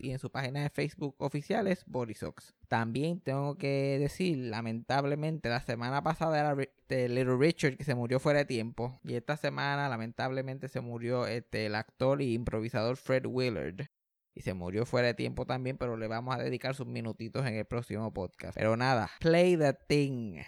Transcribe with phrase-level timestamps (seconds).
[0.00, 2.54] y en su página de Facebook oficial es Borisocks.
[2.68, 8.20] También tengo que decir, lamentablemente, la semana pasada era este, Little Richard que se murió
[8.20, 9.00] fuera de tiempo.
[9.04, 13.86] Y esta semana, lamentablemente, se murió este, el actor y improvisador Fred Willard.
[14.34, 17.54] Y se murió fuera de tiempo también, pero le vamos a dedicar sus minutitos en
[17.54, 18.54] el próximo podcast.
[18.54, 20.38] Pero nada, play the thing.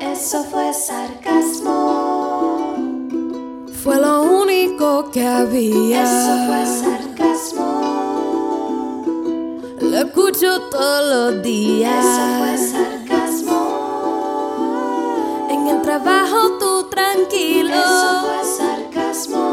[0.00, 2.07] Eso fue sarcasmo.
[3.82, 6.02] Fue lo único que había.
[6.02, 7.66] Eso fue sarcasmo.
[9.80, 12.04] Lo escucho todos los días.
[12.04, 13.60] Eso fue sarcasmo.
[15.50, 17.70] En el trabajo tú tranquilo.
[17.70, 19.44] Eso fue sarcasmo.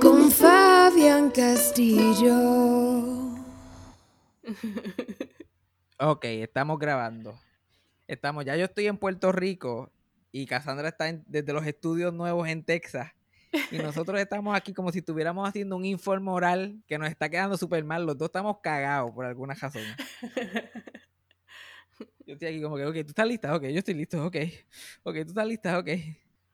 [0.00, 2.34] Con Fabián Castillo.
[6.00, 7.34] Ok, estamos grabando.
[8.06, 9.90] Estamos, ya yo estoy en Puerto Rico
[10.36, 13.12] y Cassandra está en- desde los estudios nuevos en Texas.
[13.70, 17.56] Y nosotros estamos aquí como si estuviéramos haciendo un informe oral que nos está quedando
[17.56, 18.04] súper mal.
[18.04, 19.84] Los dos estamos cagados por alguna razón.
[22.26, 23.54] Yo estoy aquí como que, ok, ¿tú estás lista?
[23.54, 24.36] Ok, yo estoy listo, ok.
[25.04, 25.78] Ok, ¿tú estás lista?
[25.78, 25.88] Ok.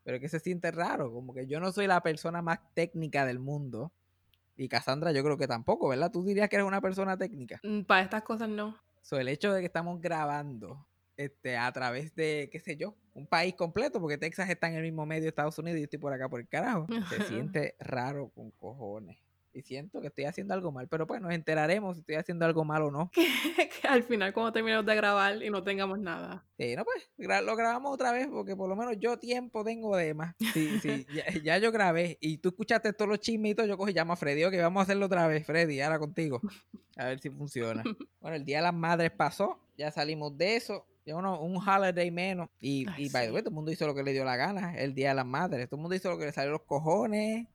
[0.03, 3.25] Pero es que se siente raro, como que yo no soy la persona más técnica
[3.25, 3.93] del mundo.
[4.57, 6.11] Y Cassandra yo creo que tampoco, ¿verdad?
[6.11, 7.61] ¿Tú dirías que eres una persona técnica?
[7.63, 8.77] Mm, Para estas cosas no.
[9.01, 10.87] So, el hecho de que estamos grabando
[11.17, 14.83] este, a través de, qué sé yo, un país completo, porque Texas está en el
[14.83, 17.75] mismo medio de Estados Unidos y yo estoy por acá por el carajo, se siente
[17.79, 19.19] raro con cojones.
[19.53, 22.65] Y siento que estoy haciendo algo mal, pero pues nos enteraremos si estoy haciendo algo
[22.65, 23.11] mal o no.
[23.83, 26.47] que al final cuando terminemos de grabar y no tengamos nada.
[26.57, 29.97] Sí, no, pues gra- lo grabamos otra vez porque por lo menos yo tiempo tengo
[29.97, 30.37] de más.
[30.55, 34.13] Sí, sí, ya, ya yo grabé y tú escuchaste todos los chismitos, yo cogí llamo
[34.13, 36.41] a Freddy, ok, vamos a hacerlo otra vez, Freddy, ahora contigo.
[36.97, 37.83] A ver si funciona.
[38.21, 42.49] Bueno, el Día de las Madres pasó, ya salimos de eso, uno, un holiday menos.
[42.61, 44.37] Y, Ay, y by the way, todo el mundo hizo lo que le dio la
[44.37, 45.69] gana, el Día de las Madres.
[45.69, 47.47] Todo el mundo hizo lo que le salió los cojones.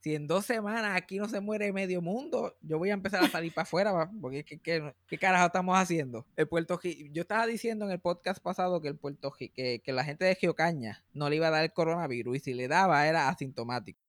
[0.00, 3.28] Si en dos semanas aquí no se muere medio mundo, yo voy a empezar a
[3.28, 6.26] salir para afuera, porque ¿qué, qué, qué carajo estamos haciendo?
[6.36, 6.78] El Puerto
[7.10, 10.34] yo estaba diciendo en el podcast pasado que el Puerto que, que la gente de
[10.34, 14.03] Geocaña no le iba a dar el coronavirus y si le daba era asintomático.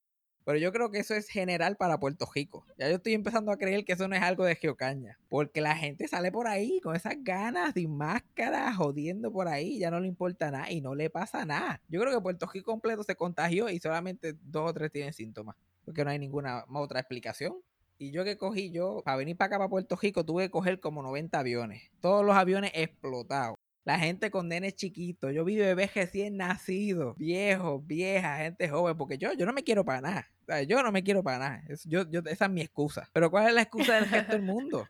[0.46, 2.66] Pero yo creo que eso es general para Puerto Rico.
[2.78, 5.18] Ya yo estoy empezando a creer que eso no es algo de geocaña.
[5.28, 9.90] Porque la gente sale por ahí con esas ganas, sin máscara, jodiendo por ahí, ya
[9.90, 11.82] no le importa nada y no le pasa nada.
[11.90, 15.56] Yo creo que Puerto Rico completo se contagió y solamente dos o tres tienen síntomas.
[15.84, 17.56] Porque no hay ninguna otra explicación.
[17.98, 20.80] Y yo que cogí, yo, para venir para acá, para Puerto Rico, tuve que coger
[20.80, 21.92] como 90 aviones.
[22.02, 23.58] Todos los aviones explotados.
[23.86, 25.32] La gente con nenes chiquitos.
[25.34, 28.98] Yo vi bebés recién nacidos, viejos, viejas, gente joven.
[28.98, 30.28] Porque yo, yo no me quiero para nada.
[30.42, 31.64] O sea, yo no me quiero para nada.
[31.70, 33.08] Es- yo, yo, esa es mi excusa.
[33.14, 34.88] Pero ¿cuál es la excusa del resto del mundo?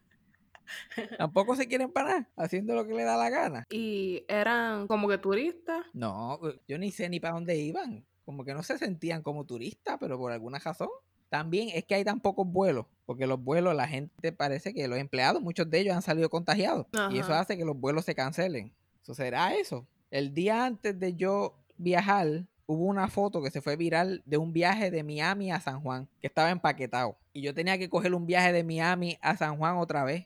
[1.17, 3.66] Tampoco se quieren parar haciendo lo que le da la gana.
[3.69, 5.85] Y eran como que turistas.
[5.94, 8.06] No, yo ni sé ni para dónde iban.
[8.23, 10.89] Como que no se sentían como turistas, pero por alguna razón.
[11.29, 14.97] También es que hay tan pocos vuelos, porque los vuelos, la gente parece que los
[14.97, 16.88] empleados, muchos de ellos han salido contagiados.
[17.12, 18.74] Y eso hace que los vuelos se cancelen.
[19.06, 19.88] Eso será eso.
[20.10, 24.52] El día antes de yo viajar, hubo una foto que se fue viral de un
[24.52, 27.16] viaje de Miami a San Juan, que estaba empaquetado.
[27.31, 30.25] Y yo tenía que coger un viaje de Miami a San Juan otra vez.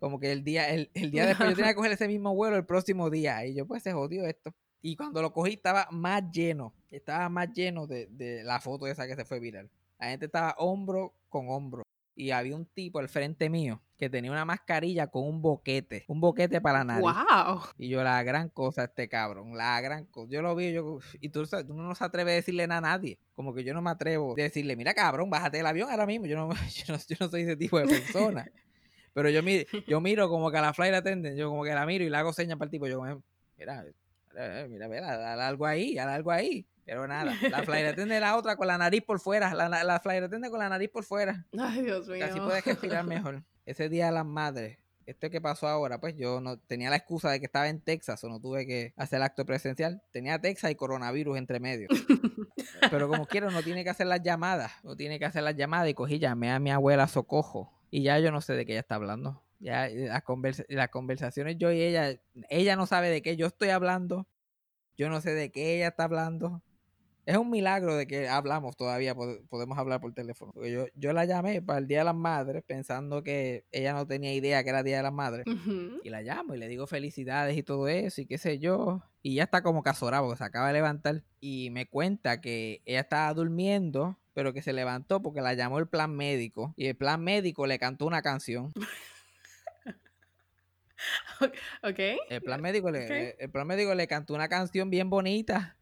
[0.00, 2.56] Como que el día, el, el día después yo tenía que coger ese mismo vuelo
[2.56, 3.46] el próximo día.
[3.46, 4.52] Y yo, pues se jodió esto.
[4.82, 6.74] Y cuando lo cogí estaba más lleno.
[6.90, 9.70] Estaba más lleno de, de la foto esa que se fue viral.
[9.98, 11.84] La gente estaba hombro con hombro.
[12.14, 16.20] Y había un tipo al frente mío que tenía una mascarilla con un boquete, un
[16.20, 17.02] boquete para la nariz.
[17.04, 17.60] ¡Wow!
[17.78, 20.28] Y yo, la gran cosa, este cabrón, la gran cosa.
[20.32, 23.18] Yo lo vi, yo, y tú, tú no se atreve a decirle nada a nadie.
[23.34, 26.26] Como que yo no me atrevo a decirle, mira cabrón, bájate del avión ahora mismo.
[26.26, 28.50] Yo no, yo no, yo no soy ese tipo de persona.
[29.12, 31.84] Pero yo, mi- yo miro como que a la flight attendant, yo como que la
[31.84, 32.86] miro y le hago señas para el tipo.
[32.86, 33.22] Yo, como,
[33.58, 33.84] mira,
[34.32, 36.66] mira, mira, mira, dale algo ahí, dale algo ahí.
[36.86, 40.00] Pero nada, la flight attendant la otra con la nariz por fuera, la, la, la
[40.00, 41.44] flight attendant con la nariz por fuera.
[41.56, 42.24] Ay, Dios mío.
[42.24, 43.44] Así puedes respirar mejor.
[43.70, 47.30] Ese día de las madres, esto que pasó ahora, pues yo no tenía la excusa
[47.30, 50.02] de que estaba en Texas o no tuve que hacer el acto presencial.
[50.12, 51.88] Tenía Texas y coronavirus entre medio.
[52.90, 54.72] Pero como quiero, no tiene que hacer las llamadas.
[54.82, 57.72] No tiene que hacer las llamadas y cogí, llamé a mi abuela Socojo.
[57.90, 59.42] Y ya yo no sé de qué ella está hablando.
[59.58, 62.18] Ya eh, las, conversa- las conversaciones yo y ella,
[62.48, 64.26] ella no sabe de qué yo estoy hablando.
[64.96, 66.62] Yo no sé de qué ella está hablando.
[67.30, 70.50] Es un milagro de que hablamos todavía, pod- podemos hablar por teléfono.
[70.52, 74.04] Porque yo, yo la llamé para el Día de las Madres pensando que ella no
[74.06, 75.44] tenía idea que era Día de las Madres.
[76.02, 79.04] Y la llamo y le digo felicidades y todo eso y qué sé yo.
[79.22, 81.22] Y ya está como casorada porque se acaba de levantar.
[81.38, 85.86] Y me cuenta que ella estaba durmiendo, pero que se levantó porque la llamó el
[85.86, 86.74] plan médico.
[86.76, 88.72] Y el plan médico le cantó una canción.
[91.82, 91.98] ¿Ok?
[92.28, 95.76] El plan médico le- el plan médico le cantó una canción bien bonita.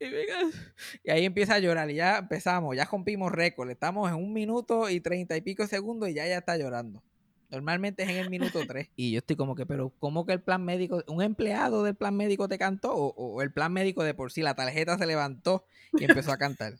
[0.00, 3.70] Y, ahí empieza a llorar y ya empezamos, ya rompimos récord.
[3.70, 7.02] Estamos en un minuto y treinta y pico segundos y ya ella está llorando.
[7.50, 8.88] Normalmente es en el minuto tres.
[8.96, 12.16] Y yo estoy como que, pero ¿cómo que el plan médico, un empleado del plan
[12.16, 12.94] médico te cantó?
[12.94, 16.38] O, o el plan médico de por sí, la tarjeta se levantó y empezó a
[16.38, 16.74] cantar.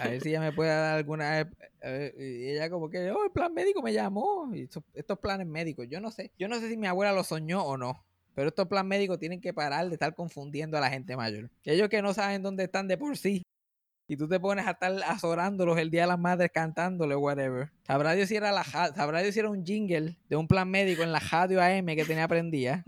[0.00, 1.40] A ver si ella me puede dar alguna...
[1.80, 4.50] eh, y ella como que, oh, el plan médico me llamó.
[4.54, 6.32] Y estos, estos planes médicos, yo no sé.
[6.38, 8.04] Yo no sé si mi abuela lo soñó o no.
[8.34, 11.50] Pero estos planes médicos tienen que parar de estar confundiendo a la gente mayor.
[11.64, 13.42] Ellos que no saben dónde están de por sí.
[14.08, 17.70] Y tú te pones a estar azorándolos el día de las madres cantándole, whatever.
[17.86, 21.02] Sabrá Dios si era, la, sabrá Dios si era un jingle de un plan médico
[21.02, 22.84] en la radio AM que tenía prendida.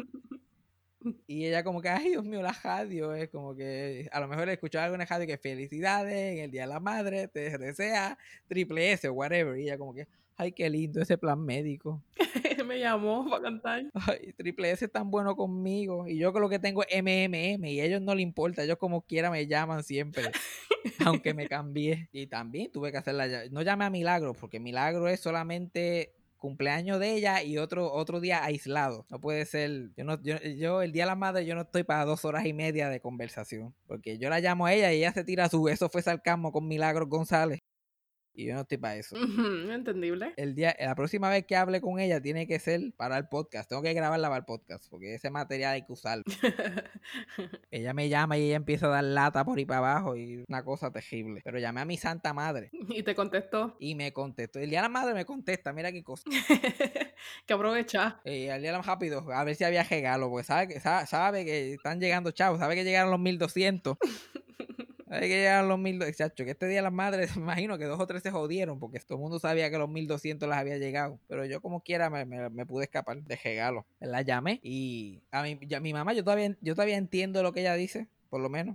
[1.26, 3.14] Y ella como que, ay Dios mío, la radio.
[3.14, 6.50] Es como que a lo mejor escuchaba algo en la radio que felicidades en el
[6.50, 8.18] Día de la Madre, te desea
[8.48, 9.58] triple S o whatever.
[9.58, 12.02] Y ella como que, ay, qué lindo ese plan médico.
[12.66, 13.84] Me llamó para cantar.
[13.94, 16.06] Ay, Triple S es tan bueno conmigo.
[16.06, 17.64] Y yo con lo que tengo es MMM.
[17.66, 18.64] Y a ellos no les importa.
[18.64, 20.24] Ellos como quiera me llaman siempre.
[21.04, 22.08] aunque me cambié.
[22.12, 27.00] Y también tuve que hacer la No llamé a Milagro, porque Milagro es solamente cumpleaños
[27.00, 29.06] de ella y otro, otro día aislado.
[29.08, 29.90] No puede ser.
[29.96, 32.44] Yo, no, yo, yo el día de la madre, yo no estoy para dos horas
[32.44, 33.74] y media de conversación.
[33.86, 35.68] Porque yo la llamo a ella y ella se tira su.
[35.68, 37.60] Eso fue sarcasmo con Milagro González.
[38.34, 40.32] Y yo no estoy para eso Entendible.
[40.36, 43.68] el día, la próxima vez que hable con ella tiene que ser para el podcast.
[43.68, 46.24] Tengo que grabarla para el podcast porque ese material hay que usarlo.
[47.70, 50.64] ella me llama y ella empieza a dar lata por ahí para abajo y una
[50.64, 51.40] cosa terrible.
[51.44, 53.76] Pero llamé a mi santa madre y te contestó.
[53.78, 54.58] y me contestó.
[54.58, 56.24] El día de la madre me contesta, mira qué cosa.
[57.46, 58.20] que aprovecha.
[58.24, 61.06] Eh, al día de la rápido, a ver si había regalo, porque sabe que, sabe,
[61.06, 63.96] sabe que están llegando chavos, sabe que llegaron los 1200.
[65.14, 66.16] Sabe que llegaron los 1200.
[66.16, 69.16] Chacho, que este día las madres, imagino que dos o tres se jodieron, porque todo
[69.18, 71.20] el mundo sabía que los 1200 les había llegado.
[71.28, 73.86] Pero yo, como quiera, me, me- me pude escapar de regalo.
[74.00, 77.60] La llamé y a mi, ya- mi mamá, yo todavía, yo todavía entiendo lo que
[77.60, 78.74] ella dice, por lo menos.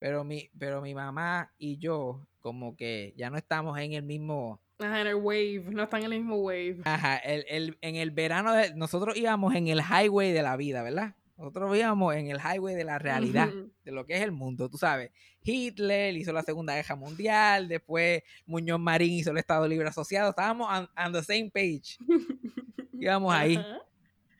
[0.00, 4.60] Pero mi, pero mi mamá y yo, como que ya no estamos en el mismo.
[4.80, 5.64] Ajá, en el wave.
[5.70, 6.80] No están en el mismo wave.
[6.84, 10.82] Ajá, el, el- en el verano de- nosotros íbamos en el highway de la vida,
[10.82, 11.14] ¿verdad?
[11.36, 13.50] Nosotros íbamos en el highway de la realidad,
[13.84, 15.10] de lo que es el mundo, tú sabes.
[15.42, 20.68] Hitler hizo la Segunda Guerra Mundial, después Muñoz Marín hizo el Estado Libre Asociado, estábamos
[20.70, 21.98] on, on the same page,
[22.92, 23.58] íbamos ahí.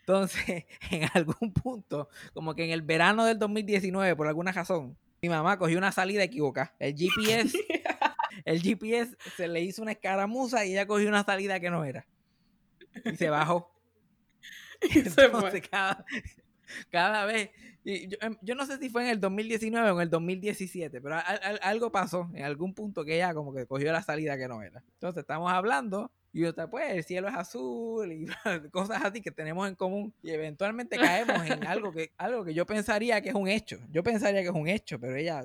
[0.07, 5.31] Entonces, en algún punto, como que en el verano del 2019, por alguna razón, mi
[5.31, 6.75] mamá cogió una salida equivocada.
[6.79, 7.59] El GPS,
[8.45, 12.07] el GPS se le hizo una escaramuza y ella cogió una salida que no era.
[13.05, 13.73] Y se bajó.
[14.83, 15.25] Y se fue.
[15.25, 16.05] Entonces, cada,
[16.91, 17.51] cada vez.
[17.85, 21.01] y yo, em, yo no sé si fue en el 2019 o en el 2017,
[21.01, 24.37] pero al- al- algo pasó en algún punto que ella como que cogió la salida
[24.39, 24.83] que no era.
[24.95, 28.27] Entonces estamos hablando y yo te pues el cielo es azul y
[28.73, 32.67] cosas así que tenemos en común y eventualmente caemos en algo que algo que yo
[32.67, 33.79] pensaría que es un hecho.
[33.93, 35.45] Yo pensaría que es un hecho, pero ella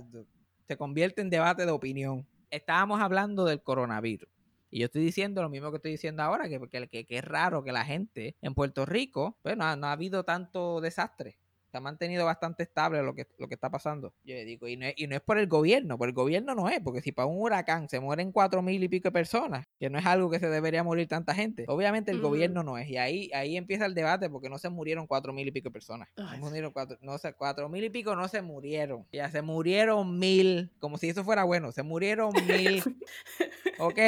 [0.67, 2.25] se convierte en debate de opinión.
[2.51, 4.29] Estábamos hablando del coronavirus.
[4.71, 6.59] Y yo estoy diciendo lo mismo que estoy diciendo ahora, que,
[6.89, 9.91] que, que- es raro que la gente en Puerto Rico, pues no, ha- no ha
[9.93, 11.39] habido tanto desastre.
[11.71, 14.13] Se ha mantenido bastante estable lo que, lo que está pasando.
[14.23, 16.55] Yo le digo, y no, es, y no es por el gobierno, por el gobierno
[16.55, 19.67] no es, porque si para un huracán se mueren cuatro mil y pico de personas,
[19.79, 22.89] que no es algo que se debería morir tanta gente, obviamente el gobierno no es.
[22.89, 25.73] Y ahí, ahí empieza el debate, porque no se murieron cuatro mil y pico de
[25.73, 26.09] personas.
[26.17, 29.05] No Ay, murieron cuatro, no sé, cuatro mil y pico no se murieron.
[29.11, 32.83] Ya se murieron mil, como si eso fuera bueno, se murieron mil
[33.79, 33.99] ok.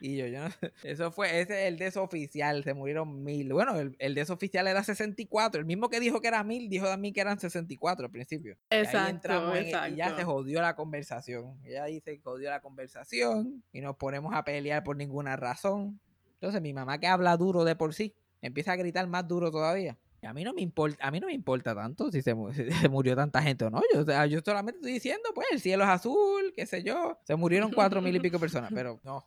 [0.00, 0.72] Y yo, yo no sé.
[0.82, 3.52] Eso fue, ese es el desoficial, se murieron mil.
[3.52, 5.60] Bueno, el, el desoficial era 64.
[5.60, 8.56] El mismo que dijo que era mil, dijo también que eran 64 al principio.
[8.70, 9.54] Y Exacto,
[9.86, 11.58] en- y ya se jodió la conversación.
[11.64, 16.00] Y ahí se jodió la conversación y nos ponemos a pelear por ninguna razón.
[16.34, 19.96] Entonces mi mamá que habla duro de por sí, empieza a gritar más duro todavía.
[20.20, 22.70] Y a mí no me importa, a mí no me importa tanto si se, si
[22.70, 23.80] se murió tanta gente o no.
[23.92, 27.18] Yo, o sea, yo solamente estoy diciendo, pues, el cielo es azul, qué sé yo.
[27.24, 29.24] Se murieron cuatro mil y pico personas, pero no.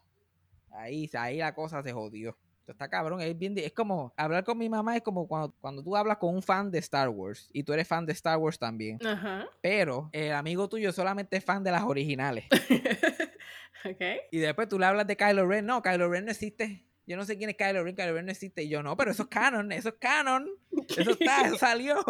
[0.71, 2.37] Ahí, ahí la cosa se jodió.
[2.71, 5.95] Está cabrón, es bien, es como hablar con mi mamá es como cuando, cuando tú
[5.95, 8.99] hablas con un fan de Star Wars y tú eres fan de Star Wars también,
[9.05, 9.45] Ajá.
[9.61, 12.45] pero el amigo tuyo solamente es fan de las originales.
[13.85, 14.01] ok.
[14.31, 15.65] Y después tú le hablas de Kylo Ren.
[15.65, 16.85] No, Kylo Ren no existe.
[17.07, 17.95] Yo no sé quién es Kylo Ren.
[17.95, 18.63] Kylo Ren no existe.
[18.63, 19.71] Y yo, no, pero eso es canon.
[19.71, 20.49] Eso es canon.
[20.97, 22.03] Eso está, eso salió.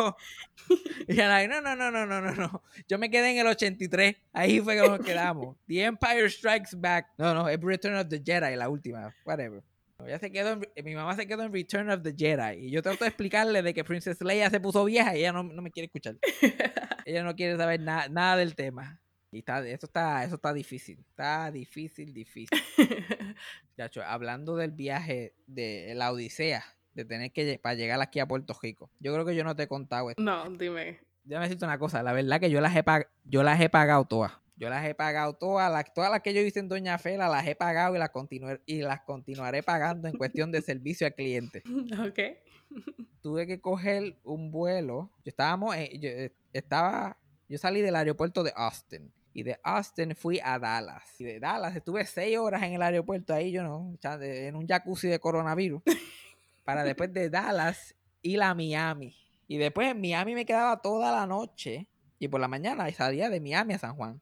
[1.07, 2.63] Y like, no, no, no, no, no, no, no.
[2.87, 4.15] Yo me quedé en el 83.
[4.31, 5.57] Ahí fue que nos quedamos.
[5.67, 7.07] The Empire Strikes Back.
[7.17, 9.13] No, no, es Return of the Jedi, la última.
[9.25, 9.61] Whatever.
[10.07, 12.65] Ya se quedó en- mi mamá se quedó en Return of the Jedi.
[12.67, 15.43] Y yo trato de explicarle de que Princess Leia se puso vieja y ella no,
[15.43, 16.17] no me quiere escuchar.
[17.07, 18.99] Ella no quiere saber na- nada del tema.
[19.31, 20.97] Y está, eso está, eso está difícil.
[21.09, 22.57] Está difícil, difícil.
[23.77, 28.57] Chacho, hablando del viaje de la Odisea, de tener que para llegar aquí a Puerto
[28.61, 28.89] Rico.
[28.99, 30.21] Yo creo que yo no te he contado esto.
[30.21, 30.99] no, dime.
[31.23, 34.05] Déjame decirte una cosa, la verdad que yo las he pag- yo las he pagado
[34.05, 34.31] todas.
[34.57, 37.45] Yo las he pagado todas, las, todas las que yo hice en Doña Fela las
[37.45, 41.61] he pagado y las continué y las continuaré pagando en cuestión de servicio al cliente.
[42.09, 42.19] Ok.
[43.21, 45.09] Tuve que coger un vuelo.
[45.23, 47.17] Yo estábamos, en- yo eh, estaba,
[47.49, 51.03] yo salí del aeropuerto de Austin y de Austin fui a Dallas.
[51.19, 55.07] Y de Dallas estuve seis horas en el aeropuerto ahí, yo no, en un jacuzzi
[55.07, 55.81] de coronavirus.
[56.65, 59.15] para después de Dallas ir a Miami.
[59.47, 63.39] Y después en Miami me quedaba toda la noche y por la mañana salía de
[63.39, 64.21] Miami a San Juan.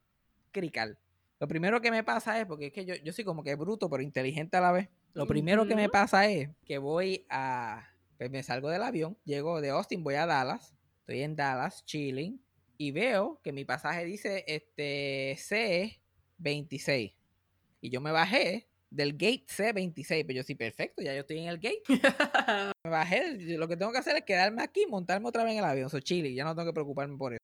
[0.54, 0.98] Crical.
[1.40, 3.90] Lo primero que me pasa es, porque es que yo, yo soy como que bruto,
[3.90, 4.88] pero inteligente a la vez.
[5.14, 7.90] Lo primero que me pasa es que voy a.
[8.18, 10.74] Pues me salgo del avión, llego de Austin, voy a Dallas.
[11.00, 12.42] Estoy en Dallas, chilling.
[12.78, 17.14] Y veo que mi pasaje dice este C26.
[17.82, 20.26] Y yo me bajé del gate C26.
[20.26, 21.84] Pero yo sí, perfecto, ya yo estoy en el gate.
[22.86, 23.58] Me bajé.
[23.58, 25.90] Lo que tengo que hacer es quedarme aquí, montarme otra vez en el avión.
[25.90, 27.43] Soy chilling, ya no tengo que preocuparme por eso.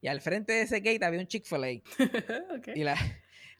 [0.00, 1.82] Y al frente de ese gate había un Chick-fil-A.
[2.74, 2.96] Y, la,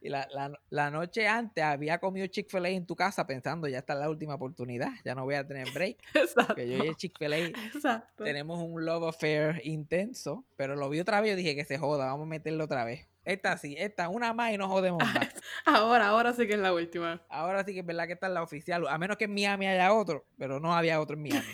[0.01, 3.95] y la, la- la noche antes había comido Chick-fil-A en tu casa pensando, ya está
[3.95, 5.99] la última oportunidad, ya no voy a tener break.
[6.15, 6.55] Exacto.
[6.55, 7.51] Que yo y el Chick-fil-A
[8.17, 12.07] tenemos un love affair intenso, pero lo vi otra vez y dije que se joda,
[12.07, 13.07] vamos a meterlo otra vez.
[13.23, 15.29] Esta sí, esta, una más y no jodemos más.
[15.67, 17.21] Ahora, ahora sí que es la última.
[17.29, 19.67] Ahora sí que es verdad que esta es la oficial, a menos que en Miami
[19.67, 21.47] haya otro, pero no había otro en Miami.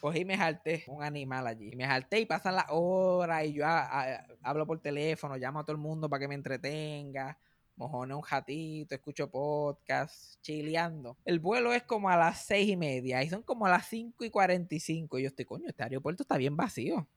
[0.00, 1.70] Cogí y me jalté, un animal allí.
[1.72, 5.72] Y me jalté y pasan las horas y yo hablo por teléfono, llamo a todo
[5.72, 7.38] el mundo para que me entretenga.
[7.76, 11.16] Mojone un ratito, escucho podcast, chileando.
[11.24, 14.24] El vuelo es como a las seis y media y son como a las cinco
[14.24, 15.18] y cuarenta y cinco.
[15.18, 17.08] Y yo estoy, coño, este aeropuerto está bien vacío.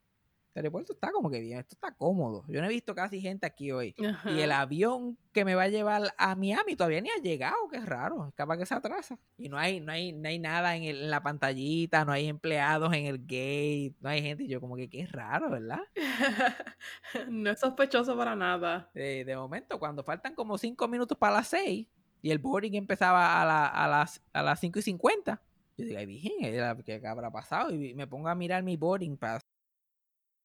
[0.53, 2.45] Este aeropuerto está como que bien, esto está cómodo.
[2.47, 3.95] Yo no he visto casi gente aquí hoy.
[4.25, 7.55] Y el avión que me va a llevar a Miami todavía ni ha llegado,
[7.85, 9.17] raro, es capaz que se atrasa.
[9.35, 12.27] Y no hay, no hay, no hay nada en, el- en la pantallita, no hay
[12.27, 14.43] empleados en el gate, no hay gente.
[14.43, 15.79] Y yo como que qué raro, ¿verdad?
[17.29, 18.91] no es sospechoso para nada.
[18.93, 21.87] De, de momento, cuando faltan como cinco minutos para las seis
[22.21, 25.41] y el boarding empezaba a, la- a las, a las 5 y 50,
[25.77, 26.75] yo digo, ay, virgen, ¿eh?
[26.85, 27.73] ¿qué qué habrá pasado?
[27.73, 29.41] Y me pongo a mirar mi boarding pass.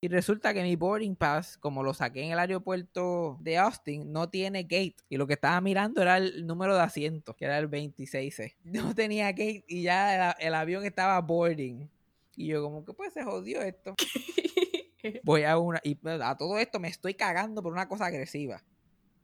[0.01, 4.29] Y resulta que mi boarding pass, como lo saqué en el aeropuerto de Austin, no
[4.29, 4.95] tiene gate.
[5.09, 8.55] Y lo que estaba mirando era el número de asiento, que era el 26C.
[8.65, 11.91] No tenía gate y ya el, el avión estaba boarding.
[12.37, 13.97] Y yo como que pues se jodió esto.
[15.25, 15.81] Voy a una...
[15.83, 18.63] Y pues, a todo esto me estoy cagando por una cosa agresiva.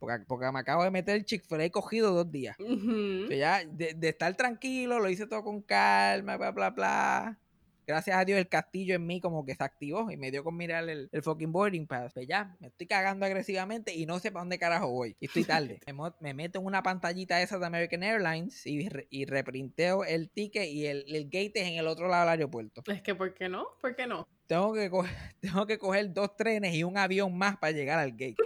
[0.00, 2.56] Porque, porque me acabo de meter el Chick-fil-A cogido dos días.
[2.58, 7.38] Que ya, de, de estar tranquilo, lo hice todo con calma, bla, bla, bla.
[7.86, 10.56] Gracias a Dios el castillo en mí como que se activó y me dio con
[10.56, 12.12] mirar el, el fucking boarding pass.
[12.14, 15.16] Pues ya, me estoy cagando agresivamente y no sé para dónde carajo voy.
[15.20, 15.80] Y estoy tarde.
[16.20, 20.68] me, meto en una pantallita esa de American Airlines y, re- y reprinteo el ticket
[20.68, 22.82] y el, el gate es en el otro lado del aeropuerto.
[22.86, 23.66] Es que, ¿por qué no?
[23.80, 24.26] ¿Por qué no?
[24.46, 28.12] Tengo que, coger, tengo que coger dos trenes y un avión más para llegar al
[28.12, 28.36] gate.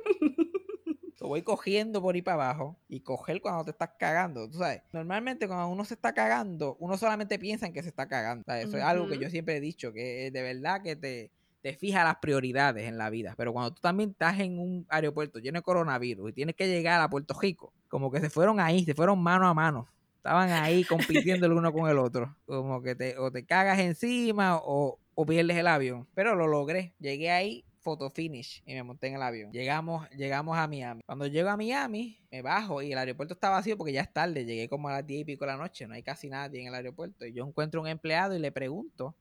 [1.28, 4.48] Voy cogiendo por ahí para abajo y coger cuando te estás cagando.
[4.48, 8.08] Tú sabes, normalmente cuando uno se está cagando, uno solamente piensa en que se está
[8.08, 8.44] cagando.
[8.54, 11.30] Eso es algo que yo siempre he dicho, que de verdad que te,
[11.60, 13.34] te fija las prioridades en la vida.
[13.36, 17.00] Pero cuando tú también estás en un aeropuerto lleno de coronavirus y tienes que llegar
[17.00, 19.86] a Puerto Rico, como que se fueron ahí, se fueron mano a mano.
[20.16, 22.36] Estaban ahí compitiendo el uno con el otro.
[22.46, 26.06] Como que te, o te cagas encima o, o pierdes el avión.
[26.14, 26.94] Pero lo logré.
[26.98, 29.52] Llegué ahí photo finish y me monté en el avión.
[29.52, 31.00] Llegamos, llegamos a Miami.
[31.06, 34.44] Cuando llego a Miami, me bajo y el aeropuerto está vacío porque ya es tarde.
[34.44, 35.86] Llegué como a las 10 y pico de la noche.
[35.86, 37.24] No hay casi nadie en el aeropuerto.
[37.26, 39.14] Y yo encuentro un empleado y le pregunto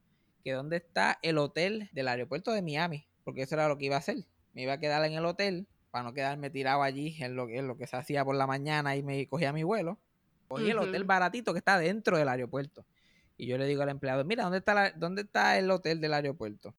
[0.44, 3.08] que dónde está el hotel del aeropuerto de Miami.
[3.24, 4.18] Porque eso era lo que iba a hacer.
[4.54, 7.68] Me iba a quedar en el hotel para no quedarme tirado allí en lo, en
[7.68, 10.00] lo que se hacía por la mañana y me cogía mi vuelo.
[10.48, 12.86] Cogí el hotel baratito que está dentro del aeropuerto.
[13.36, 16.14] Y yo le digo al empleado, mira, ¿dónde está, la- ¿dónde está el hotel del
[16.14, 16.74] aeropuerto?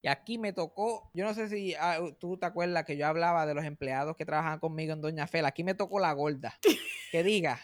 [0.00, 3.46] Y aquí me tocó, yo no sé si ah, tú te acuerdas que yo hablaba
[3.46, 5.48] de los empleados que trabajaban conmigo en Doña Fela.
[5.48, 6.54] Aquí me tocó la gorda.
[7.10, 7.58] Que diga,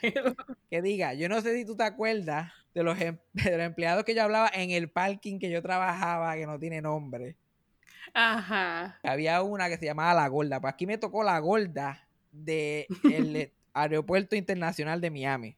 [0.71, 4.03] que diga, yo no sé si tú te acuerdas de los, em- de los empleados
[4.05, 7.37] que yo hablaba en el parking que yo trabajaba, que no tiene nombre.
[8.15, 8.99] Ajá.
[9.03, 10.63] Había una que se llamaba La Gorda.
[10.63, 12.87] Pues aquí me tocó la gorda del
[13.75, 15.57] aeropuerto internacional de Miami.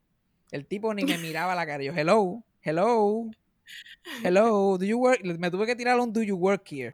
[0.50, 1.84] El tipo ni me miraba la cara.
[1.84, 3.30] Yo, hello, hello,
[4.22, 5.22] hello, do you work?
[5.22, 6.90] Me tuve que tirar un do you work here.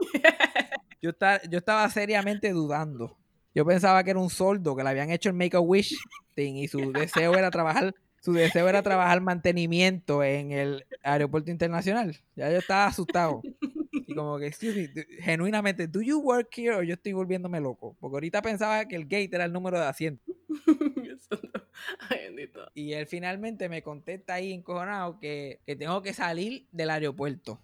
[1.01, 3.17] Yo, estaba, yo estaba seriamente dudando.
[3.55, 5.99] Yo pensaba que era un soldo, que le habían hecho el Make a Wish
[6.35, 12.17] thing y su deseo era trabajar, su deseo era trabajar mantenimiento en el aeropuerto internacional.
[12.37, 13.43] Ya yo estaba asustado.
[13.91, 17.97] Y como que, excuse me, genuinamente, ¿do you work here o yo estoy volviéndome loco?
[18.01, 20.23] Porque ahorita pensaba que el gate era el número de asiento.
[22.11, 22.71] Ay, bendito.
[22.75, 27.61] Y él finalmente me contesta ahí encojonado que, que tengo que salir del aeropuerto.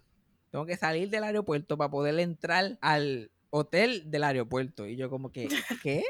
[0.51, 4.87] Tengo que salir del aeropuerto para poder entrar al hotel del aeropuerto.
[4.87, 5.47] Y yo como que,
[5.83, 6.03] ¿qué?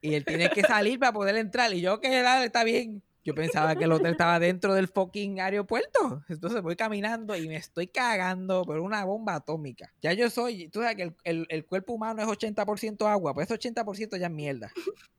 [0.00, 1.72] Y él tiene que salir para poder entrar.
[1.74, 3.02] Y yo, que está bien.
[3.22, 6.22] Yo pensaba que el hotel estaba dentro del fucking aeropuerto.
[6.28, 9.92] Entonces voy caminando y me estoy cagando por una bomba atómica.
[10.00, 13.50] Ya yo soy, tú sabes que el, el- el cuerpo humano es 80% agua, pues
[13.50, 14.70] ese 80% ya es mierda.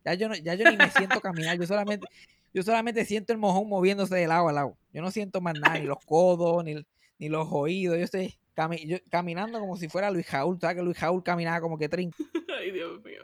[0.04, 2.08] Ya yo, no- ya yo ni me siento caminar, yo solamente,
[2.54, 4.78] yo solamente siento el mojón moviéndose de lado a lado.
[4.94, 6.84] Yo no siento más nada, ni los codos, ni,
[7.20, 7.98] ni los oídos.
[8.00, 10.58] Yo estoy cami- yo- caminando como si fuera Luis Jaúl.
[10.60, 12.12] ¿Sabes que Luis Jaúl caminaba como que trin?
[12.60, 13.22] Ay, Dios mío.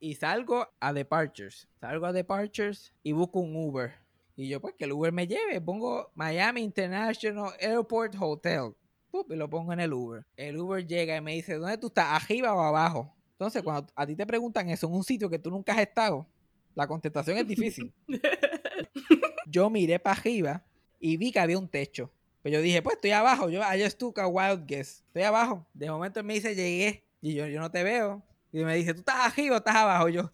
[0.00, 1.68] Y salgo a Departures.
[1.80, 3.94] Salgo a Departures y busco un Uber.
[4.36, 5.60] Y yo, pues, que el Uber me lleve.
[5.60, 8.74] Pongo Miami International Airport Hotel.
[9.10, 10.26] Pup, y lo pongo en el Uber.
[10.36, 12.22] El Uber llega y me dice, ¿dónde tú estás?
[12.22, 13.14] ¿Arriba o abajo?
[13.32, 16.26] Entonces, cuando a ti te preguntan eso en un sitio que tú nunca has estado,
[16.74, 17.92] la contestación es difícil.
[19.46, 20.64] yo miré para arriba
[20.98, 22.10] y vi que había un techo.
[22.42, 23.48] Pues yo dije, pues estoy abajo.
[23.48, 25.02] Yo, I just took a wild guess.
[25.06, 25.66] Estoy abajo.
[25.72, 27.04] De momento él me dice, llegué.
[27.22, 28.22] Y yo, yo no te veo.
[28.54, 30.08] Y me dice, ¿tú estás arriba o estás abajo?
[30.08, 30.30] Y yo,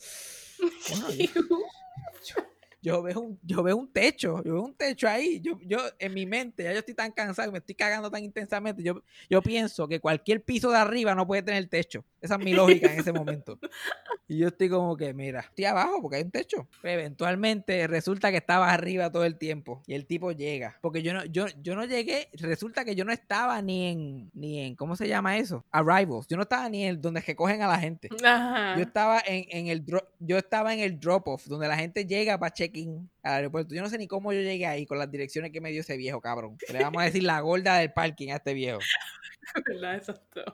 [0.90, 2.34] bueno, yo,
[2.82, 4.42] yo veo un, yo veo un techo.
[4.44, 5.40] Yo veo un techo ahí.
[5.40, 8.82] Yo, yo, en mi mente, ya yo estoy tan cansado, me estoy cagando tan intensamente.
[8.82, 12.04] Yo, yo pienso que cualquier piso de arriba no puede tener techo.
[12.20, 13.58] Esa es mi lógica en ese momento.
[14.28, 16.68] Y yo estoy como que, mira, estoy abajo porque hay un techo.
[16.82, 19.82] Pero eventualmente resulta que estaba arriba todo el tiempo.
[19.86, 20.78] Y el tipo llega.
[20.80, 22.28] Porque yo no, yo, yo no llegué.
[22.34, 25.64] Resulta que yo no estaba ni en, ni en, ¿cómo se llama eso?
[25.72, 26.26] Arrivals.
[26.28, 28.08] Yo no estaba ni en donde recogen a la gente.
[28.24, 28.76] Ajá.
[28.76, 32.04] Yo estaba en, en el dro- yo estaba en el drop off, donde la gente
[32.06, 33.74] llega para check-in al aeropuerto.
[33.74, 35.96] Yo no sé ni cómo yo llegué ahí con las direcciones que me dio ese
[35.96, 36.56] viejo, cabrón.
[36.58, 38.78] Que Le vamos a decir la gorda del parking a este viejo.
[39.66, 39.96] ¿Verdad?
[39.96, 40.44] Exacto.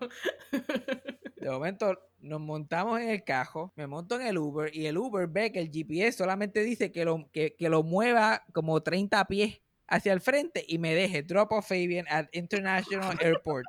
[1.46, 5.28] De momento nos montamos en el cajo, me monto en el Uber y el Uber
[5.28, 9.60] ve que el GPS solamente dice que lo, que, que lo mueva como 30 pies
[9.86, 13.64] hacia el frente y me deje drop off Fabian at International Airport.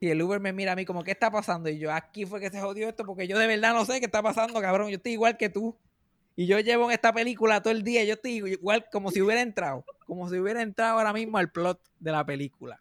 [0.00, 1.70] Y el Uber me mira a mí como, ¿qué está pasando?
[1.70, 4.04] Y yo, aquí fue que se jodió esto porque yo de verdad no sé qué
[4.04, 4.90] está pasando, cabrón.
[4.90, 5.74] Yo estoy igual que tú.
[6.36, 8.04] Y yo llevo en esta película todo el día.
[8.04, 9.82] Yo estoy igual como si hubiera entrado.
[10.04, 12.78] Como si hubiera entrado ahora mismo al plot de la película.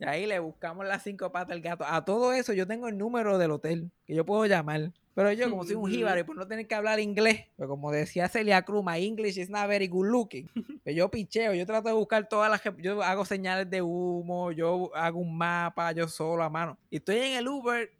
[0.00, 1.84] Y ahí le buscamos las cinco patas al gato.
[1.86, 4.92] A todo eso yo tengo el número del hotel que yo puedo llamar.
[5.14, 7.90] Pero yo, como soy un jíbaro y por no tener que hablar inglés, pues como
[7.92, 10.48] decía Celia Cruz, my English is not very good looking.
[10.82, 12.62] Pues yo picheo, yo trato de buscar todas las...
[12.78, 16.78] Yo hago señales de humo, yo hago un mapa, yo solo a mano.
[16.88, 17.90] Y estoy en el Uber,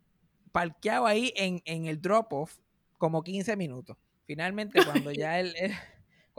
[0.50, 2.56] parqueado ahí en, en el drop-off,
[2.96, 3.98] como 15 minutos.
[4.24, 5.74] Finalmente, cuando ya el, el-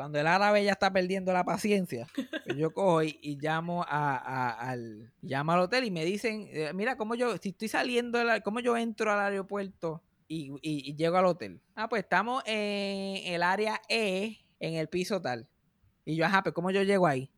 [0.01, 2.07] cuando el árabe ya está perdiendo la paciencia,
[2.43, 6.97] pues yo cojo y, llamo a, al llamo al hotel y me dicen, eh, mira
[6.97, 11.61] cómo yo, si estoy saliendo, la- cómo yo entro al aeropuerto y llego al hotel.
[11.75, 15.47] Ah, pues estamos en el área E, en el piso tal.
[16.03, 17.29] Y yo, ajá, pues cómo yo llego ahí.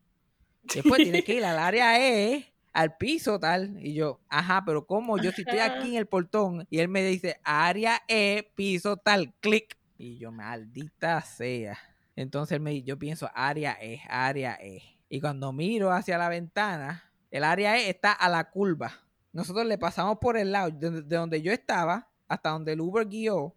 [0.73, 3.75] Después tienes que ir al área E, al piso tal.
[3.83, 5.17] Y yo, ajá, pero ¿cómo?
[5.17, 9.33] Yo si estoy aquí en el portón y él me dice área E, piso tal,
[9.41, 9.77] clic.
[9.97, 11.77] Y yo, maldita sea.
[12.15, 14.81] Entonces me, yo pienso área E, área E.
[15.09, 18.91] Y cuando miro hacia la ventana, el área E está a la curva.
[19.31, 23.07] Nosotros le pasamos por el lado, de, de donde yo estaba, hasta donde el Uber
[23.07, 23.55] guió,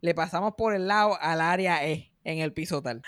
[0.00, 3.02] le pasamos por el lado al área E, en el piso tal.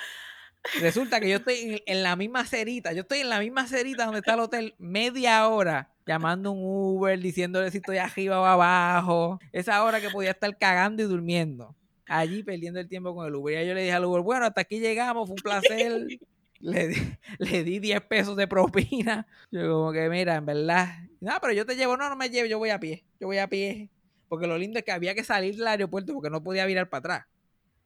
[0.81, 4.05] Resulta que yo estoy en, en la misma cerita, yo estoy en la misma cerita
[4.05, 9.38] donde está el hotel media hora llamando un Uber, diciéndole si estoy arriba o abajo.
[9.52, 11.76] Esa hora que podía estar cagando y durmiendo.
[12.14, 13.64] Allí perdiendo el tiempo con el Uber.
[13.64, 16.07] Y yo le dije al Uber, bueno, hasta aquí llegamos, fue un placer.
[16.62, 16.94] Le di,
[17.40, 19.27] le di 10 pesos de propina.
[19.51, 20.94] Yo como que, mira, en verdad.
[21.20, 23.05] No, pero yo te llevo, no, no me llevo, yo voy a pie.
[23.18, 23.90] Yo voy a pie.
[24.29, 26.98] Porque lo lindo es que había que salir del aeropuerto porque no podía virar para
[27.01, 27.27] atrás.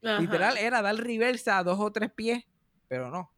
[0.02, 0.20] Ajá.
[0.20, 2.44] Literal, era dar reversa a dos o tres pies,
[2.86, 3.32] pero no.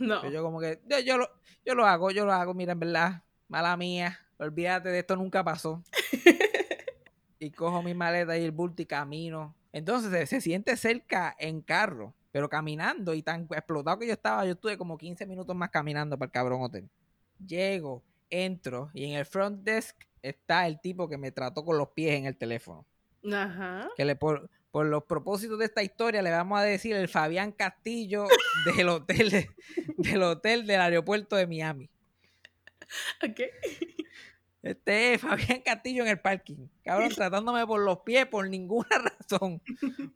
[0.00, 0.22] No.
[0.22, 1.28] Pero yo como que, yo, yo lo,
[1.64, 5.44] yo lo hago, yo lo hago, mira, en verdad, mala mía, olvídate de esto, nunca
[5.44, 5.84] pasó.
[7.38, 9.54] y cojo mi maleta y el bulto y camino.
[9.72, 14.52] Entonces se, siente cerca en carro, pero caminando y tan explotado que yo estaba, yo
[14.52, 16.88] estuve como 15 minutos más caminando para el cabrón hotel.
[17.46, 21.88] Llego, entro y en el front desk está el tipo que me trató con los
[21.90, 22.84] pies en el teléfono.
[23.32, 23.88] Ajá.
[23.96, 27.52] Que le por, por los propósitos de esta historia le vamos a decir el Fabián
[27.52, 28.26] Castillo
[28.76, 29.50] del hotel de-
[29.96, 31.88] del hotel del aeropuerto de Miami.
[33.22, 33.40] Ok.
[34.62, 36.68] Este es Fabián Castillo en el parking.
[36.84, 38.88] Cabrón, tratándome por los pies por ninguna
[39.20, 39.62] razón.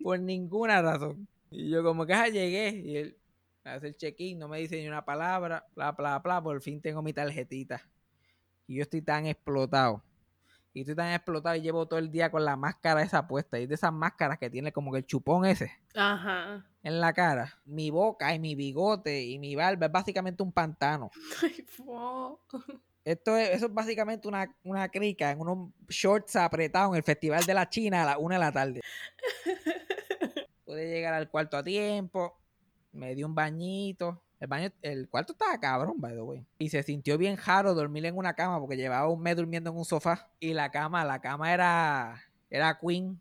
[0.02, 1.28] Por ninguna razón.
[1.50, 3.18] Y yo como que ah, llegué y él
[3.64, 7.02] hace el check-in, no me dice ni una palabra, bla, bla, bla, por fin tengo
[7.02, 7.82] mi tarjetita.
[8.66, 10.02] Y yo estoy tan explotado.
[10.72, 13.60] Y estoy tan explotado y llevo todo el día con la máscara esa puesta.
[13.60, 16.66] Y de esas máscaras que tiene como que el chupón ese Ajá.
[16.82, 17.60] en la cara.
[17.64, 21.10] Mi boca y mi bigote y mi barba es básicamente un pantano.
[21.42, 21.64] Ay.
[23.04, 27.44] Esto es, eso es básicamente una, una crica en unos shorts apretados en el Festival
[27.44, 28.80] de la China a la una de la tarde.
[30.64, 32.38] Pude llegar al cuarto a tiempo,
[32.92, 34.22] me di un bañito.
[34.40, 36.46] El baño, el cuarto estaba cabrón, by the way.
[36.58, 39.76] Y se sintió bien raro dormir en una cama porque llevaba un mes durmiendo en
[39.76, 40.30] un sofá.
[40.40, 43.20] Y la cama, la cama era, era queen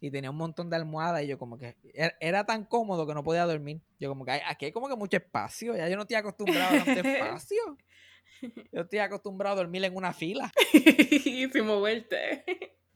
[0.00, 3.14] y tenía un montón de almohadas y yo como que era, era tan cómodo que
[3.14, 3.80] no podía dormir.
[4.00, 6.76] Yo como que "Ay, aquí hay como que mucho espacio, ya yo no estoy acostumbrado
[6.80, 7.78] a tanto espacio.
[8.72, 10.52] Yo estoy acostumbrado a dormir en una fila.
[10.72, 12.44] Sin moverte.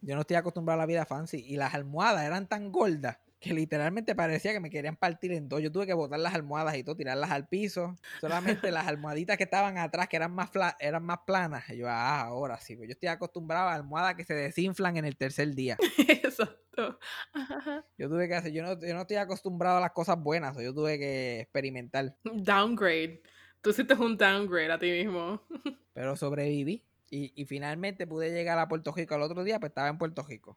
[0.00, 1.44] Yo no estoy acostumbrado a la vida fancy.
[1.46, 5.62] Y las almohadas eran tan gordas que literalmente parecía que me querían partir en dos.
[5.62, 7.96] Yo tuve que botar las almohadas y todo, tirarlas al piso.
[8.20, 11.68] Solamente las almohaditas que estaban atrás, que eran más, eran más planas.
[11.70, 12.76] Y yo, ah, ahora sí.
[12.76, 15.76] Pues yo estoy acostumbrado a almohadas que se desinflan en el tercer día.
[16.08, 16.98] Exacto.
[17.32, 17.84] Ajá.
[17.98, 20.56] Yo tuve que hacer, yo no, yo no estoy acostumbrado a las cosas buenas.
[20.56, 22.16] Yo tuve que experimentar.
[22.24, 23.22] Downgrade.
[23.66, 25.40] Tú hiciste un downgrade a ti mismo.
[25.92, 26.84] Pero sobreviví.
[27.10, 29.16] Y, y finalmente pude llegar a Puerto Rico.
[29.16, 30.56] El otro día, pues estaba en Puerto Rico.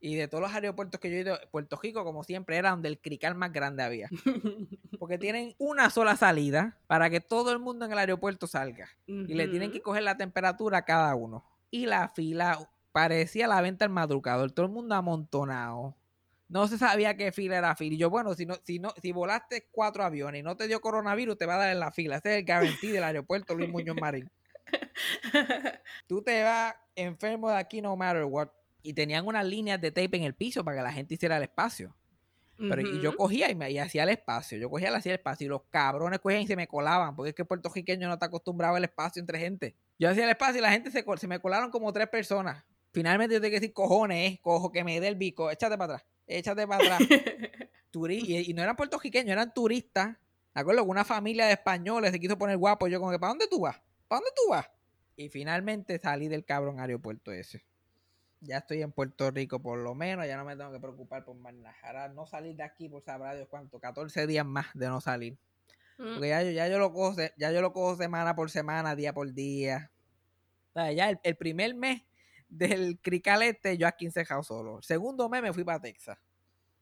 [0.00, 2.88] Y de todos los aeropuertos que yo he ido, Puerto Rico, como siempre, era donde
[2.88, 4.10] el crical más grande había.
[4.98, 8.90] Porque tienen una sola salida para que todo el mundo en el aeropuerto salga.
[9.06, 11.42] Y le tienen que coger la temperatura a cada uno.
[11.70, 14.52] Y la fila parecía la venta al madrugador.
[14.52, 15.96] Todo el mundo amontonado.
[16.48, 17.94] No se sabía qué fila era fila.
[17.94, 20.80] Y yo, bueno, si no, si no, si volaste cuatro aviones y no te dio
[20.80, 22.16] coronavirus, te va a dar en la fila.
[22.16, 24.30] Ese es el guarantee del aeropuerto Luis Muñoz Marín.
[26.06, 28.48] Tú te vas enfermo de aquí no matter what.
[28.82, 31.42] Y tenían unas líneas de tape en el piso para que la gente hiciera el
[31.42, 31.96] espacio.
[32.58, 34.56] Pero y yo cogía y, me, y hacía el espacio.
[34.56, 35.44] Yo cogía y hacía el espacio.
[35.44, 37.14] Y los cabrones cogían y se me colaban.
[37.14, 39.74] Porque es que el puertorriqueño no está acostumbrado al espacio entre gente.
[39.98, 42.64] Yo hacía el espacio y la gente se, se me colaron como tres personas.
[42.92, 45.50] Finalmente yo tengo que decir, cojones, eh, cojo, que me dé el bico.
[45.50, 46.10] Échate para atrás.
[46.26, 47.00] Échate para atrás.
[47.92, 50.16] Turi- y, y no eran puertorriqueños, eran turistas.
[50.54, 50.84] ¿De acuerdo?
[50.84, 52.88] Que Una familia de españoles se quiso poner guapo.
[52.88, 53.80] Yo como que, ¿para dónde tú vas?
[54.08, 54.70] ¿Para dónde tú vas?
[55.16, 57.64] Y finalmente salí del cabrón aeropuerto ese.
[58.40, 61.36] Ya estoy en Puerto Rico por lo menos, ya no me tengo que preocupar por.
[61.82, 65.38] Ahora no salir de aquí por sabrá Dios cuánto, 14 días más de no salir.
[65.98, 66.14] Mm.
[66.14, 69.14] Porque ya yo, ya yo lo cojo, ya yo lo cojo semana por semana, día
[69.14, 69.90] por día.
[70.70, 72.02] O sea, ya el, el primer mes
[72.48, 74.78] del crical este, yo aquí encejado solo.
[74.78, 76.18] El segundo mes me fui para Texas.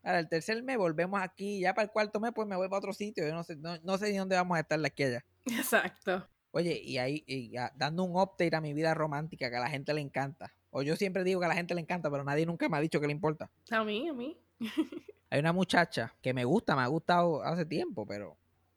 [0.03, 1.61] Ahora, el tercer mes volvemos aquí.
[1.61, 3.27] Ya para el cuarto mes, pues me voy para otro sitio.
[3.27, 5.25] Yo no sé, no, no sé ni dónde vamos a estar de aquí allá.
[5.47, 6.29] Exacto.
[6.51, 9.69] Oye, y ahí y ya, dando un update a mi vida romántica que a la
[9.69, 10.55] gente le encanta.
[10.71, 12.81] O yo siempre digo que a la gente le encanta, pero nadie nunca me ha
[12.81, 13.51] dicho que le importa.
[13.71, 14.39] A mí, a mí.
[15.31, 18.37] Hay una muchacha que me gusta, me ha gustado hace tiempo, pero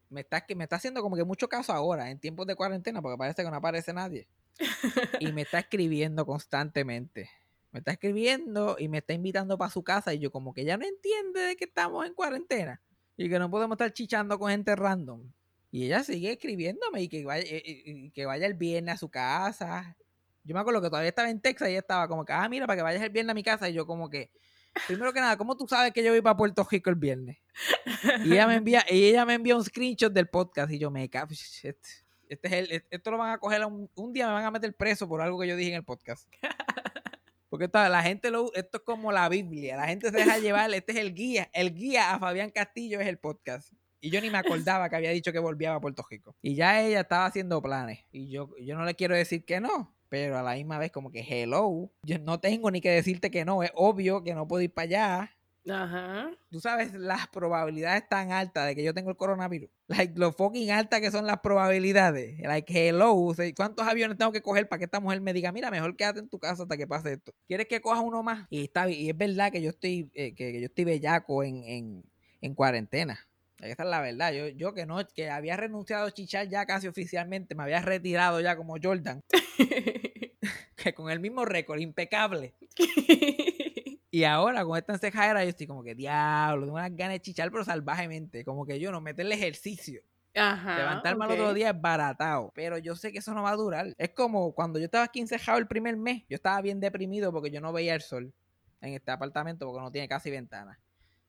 [0.09, 3.17] me está, me está haciendo como que mucho caso ahora, en tiempos de cuarentena, porque
[3.17, 4.27] parece que no aparece nadie.
[5.19, 7.29] Y me está escribiendo constantemente.
[7.71, 10.77] Me está escribiendo y me está invitando para su casa y yo como que ya
[10.77, 12.81] no entiende de que estamos en cuarentena
[13.17, 15.31] y que no podemos estar chichando con gente random.
[15.69, 17.61] Y ella sigue escribiéndome y que vaya, y-
[18.05, 19.97] y que vaya el viernes a su casa.
[20.43, 22.65] Yo me acuerdo que todavía estaba en Texas y ella estaba como que, ah, mira,
[22.65, 23.69] para que vayas el viernes a mi casa.
[23.69, 24.31] Y yo como que,
[24.87, 27.37] primero que nada, ¿cómo tú sabes que yo voy para Puerto Rico el viernes?
[28.23, 31.09] Y ella me envía, y ella me envía un screenshot del podcast y yo me
[31.09, 31.31] cago.
[32.29, 34.51] Este, es el, esto lo van a coger a un, un día me van a
[34.51, 36.27] meter preso por algo que yo dije en el podcast.
[37.49, 40.73] Porque esto, la gente lo, esto es como la Biblia, la gente se deja llevar,
[40.73, 43.71] este es el guía, el guía a Fabián Castillo es el podcast.
[43.99, 46.35] Y yo ni me acordaba que había dicho que volvía a Puerto Rico.
[46.41, 47.99] Y ya ella estaba haciendo planes.
[48.11, 49.95] Y yo, yo no le quiero decir que no.
[50.09, 51.91] Pero a la misma vez, como que hello.
[52.03, 53.63] Yo no tengo ni que decirte que no.
[53.63, 55.36] Es obvio que no puedo ir para allá.
[55.69, 56.31] Ajá.
[56.49, 59.69] Tú sabes las probabilidades tan altas de que yo tengo el coronavirus.
[59.87, 62.39] Like, lo fucking altas que son las probabilidades.
[62.39, 63.33] Like, hello.
[63.55, 66.29] ¿Cuántos aviones tengo que coger para que esta mujer me diga, mira, mejor quédate en
[66.29, 67.33] tu casa hasta que pase esto?
[67.47, 68.47] ¿Quieres que coja uno más?
[68.49, 71.63] Y está y es verdad que yo estoy, eh, que, que yo estoy bellaco en,
[71.63, 72.03] en,
[72.41, 73.27] en cuarentena.
[73.59, 74.33] Esa es la verdad.
[74.33, 78.39] Yo, yo que no, que había renunciado a chichar ya casi oficialmente, me había retirado
[78.39, 79.21] ya como Jordan,
[80.75, 82.53] que con el mismo récord, impecable.
[84.17, 87.51] Y ahora con esta encejadera yo estoy como que diablo, tengo unas ganas de chichar
[87.51, 90.01] pero salvajemente, como que yo no meterle ejercicio.
[90.33, 90.75] Ajá.
[90.75, 93.93] Levantarme al otro día es baratado, pero yo sé que eso no va a durar.
[93.95, 97.51] Es como cuando yo estaba aquí encejado el primer mes, yo estaba bien deprimido porque
[97.51, 98.33] yo no veía el sol
[98.81, 100.79] en este apartamento porque no tiene casi ventana.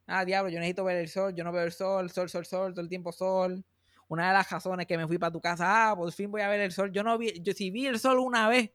[0.07, 2.73] Ah, diablo, yo necesito ver el sol, yo no veo el sol, sol, sol, sol,
[2.73, 3.63] todo el tiempo sol.
[4.09, 6.49] Una de las razones que me fui para tu casa, ah, por fin voy a
[6.49, 6.91] ver el sol.
[6.91, 8.71] Yo no vi, yo si vi el sol una vez,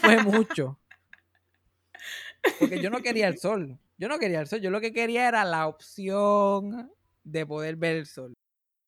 [0.00, 0.76] fue mucho.
[2.58, 3.78] Porque yo no quería el sol.
[3.98, 4.60] Yo no quería el sol.
[4.60, 6.90] Yo lo que quería era la opción
[7.24, 8.34] de poder ver el sol.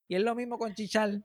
[0.07, 1.21] Y es lo mismo con chichar.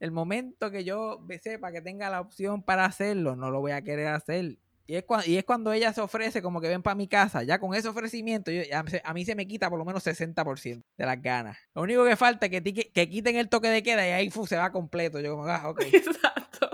[0.00, 3.82] El momento que yo sepa que tenga la opción para hacerlo, no lo voy a
[3.82, 4.58] querer hacer.
[4.88, 7.44] Y es, cua- y es cuando ella se ofrece como que ven para mi casa.
[7.44, 8.62] Ya con ese ofrecimiento, yo-
[9.04, 11.56] a mí se me quita por lo menos 60% de las ganas.
[11.74, 14.44] Lo único que falta es que, que quiten el toque de queda y ahí fu,
[14.46, 15.20] se va completo.
[15.20, 15.80] Yo como, ah, ok.
[15.92, 16.68] Exacto.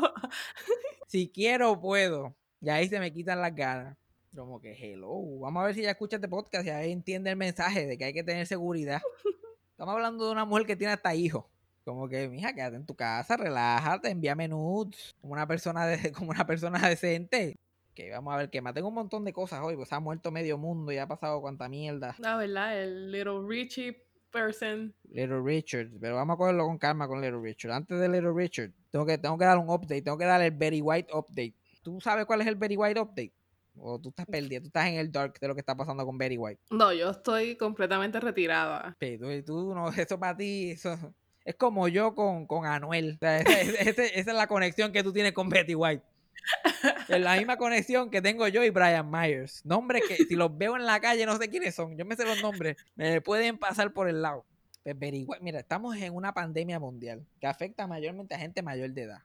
[1.06, 2.34] Si quiero, puedo.
[2.60, 3.96] Y ahí se me quitan las ganas.
[4.38, 5.40] Como que, hello.
[5.40, 8.04] Vamos a ver si ella escucha este podcast y ahí entiende el mensaje de que
[8.04, 9.00] hay que tener seguridad.
[9.72, 11.44] Estamos hablando de una mujer que tiene hasta hijos.
[11.84, 15.16] Como que, mija, quédate en tu casa, relájate, envíame nudes.
[15.20, 17.56] Como una persona, de, como una persona decente.
[17.96, 18.74] Que vamos a ver que más.
[18.74, 21.68] Tengo un montón de cosas hoy, pues ha muerto medio mundo y ha pasado cuanta
[21.68, 22.14] mierda.
[22.18, 24.94] La verdad, el little Richie person.
[25.10, 27.72] Little Richard, pero vamos a cogerlo con calma con Little Richard.
[27.72, 30.52] Antes de Little Richard, tengo que, tengo que dar un update, tengo que dar el
[30.52, 31.54] Very White update.
[31.82, 33.32] ¿Tú sabes cuál es el Very White update?
[33.80, 36.16] O tú estás perdido, tú estás en el dark de lo que está pasando con
[36.18, 36.60] Very White.
[36.70, 38.96] No, yo estoy completamente retirada.
[38.98, 40.96] Pero tú, tú no, eso para ti, eso
[41.44, 43.14] es como yo con, con Anuel.
[43.14, 46.02] O sea, esa es la conexión que tú tienes con Betty White.
[47.08, 49.64] Es la misma conexión que tengo yo y Brian Myers.
[49.64, 51.96] Nombres que si los veo en la calle no sé quiénes son.
[51.96, 52.76] Yo me sé los nombres.
[52.94, 54.44] Me pueden pasar por el lado.
[54.84, 58.90] Pues Betty White- mira, estamos en una pandemia mundial que afecta mayormente a gente mayor
[58.90, 59.18] de edad.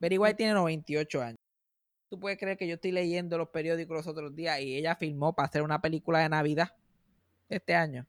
[0.00, 1.38] Betty White tiene 98 años.
[2.08, 5.34] Tú puedes creer que yo estoy leyendo los periódicos los otros días y ella filmó
[5.34, 6.72] para hacer una película de Navidad
[7.48, 8.06] este año.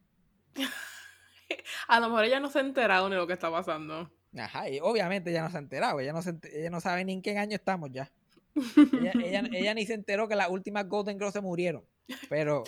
[1.88, 4.12] A lo mejor ella no se ha enterado ni lo que está pasando.
[4.38, 7.14] Ajá, y obviamente ella no se ha enterado, ella no, se ella no sabe ni
[7.14, 8.12] en qué año estamos ya.
[8.56, 11.84] Ella, ella, ella ni se enteró que las últimas Golden Girls se murieron.
[12.30, 12.64] Pero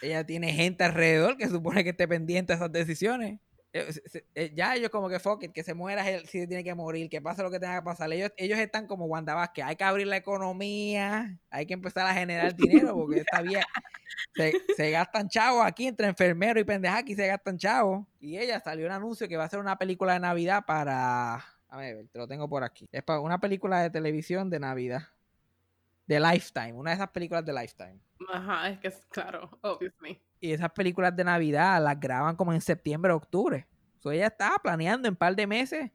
[0.00, 3.40] ella tiene gente alrededor que supone que esté pendiente de esas decisiones.
[3.74, 6.62] Eh, se- se- eh, Ya ellos como que fuck it, que se muera si tiene
[6.62, 8.12] que morir, que pase lo que tenga que pasar.
[8.12, 12.12] Ellos, ellos están como Wanda Vázquez, hay que abrir la economía, hay que empezar a
[12.14, 13.62] generar dinero porque está bien.
[14.34, 18.06] Se, se gastan chavos aquí entre enfermeros y pendejas aquí se gastan chavos.
[18.20, 21.36] Y ella salió un anuncio que va a hacer una película de Navidad para...
[21.68, 22.86] A ver, te lo tengo por aquí.
[22.92, 25.08] Es para una película de televisión de Navidad.
[26.06, 27.98] De Lifetime, una de esas películas de Lifetime.
[28.30, 30.20] Ajá, es que es claro, obviously.
[30.42, 33.68] Y esas películas de Navidad las graban como en septiembre, octubre.
[34.00, 35.92] So ella estaba planeando en un par de meses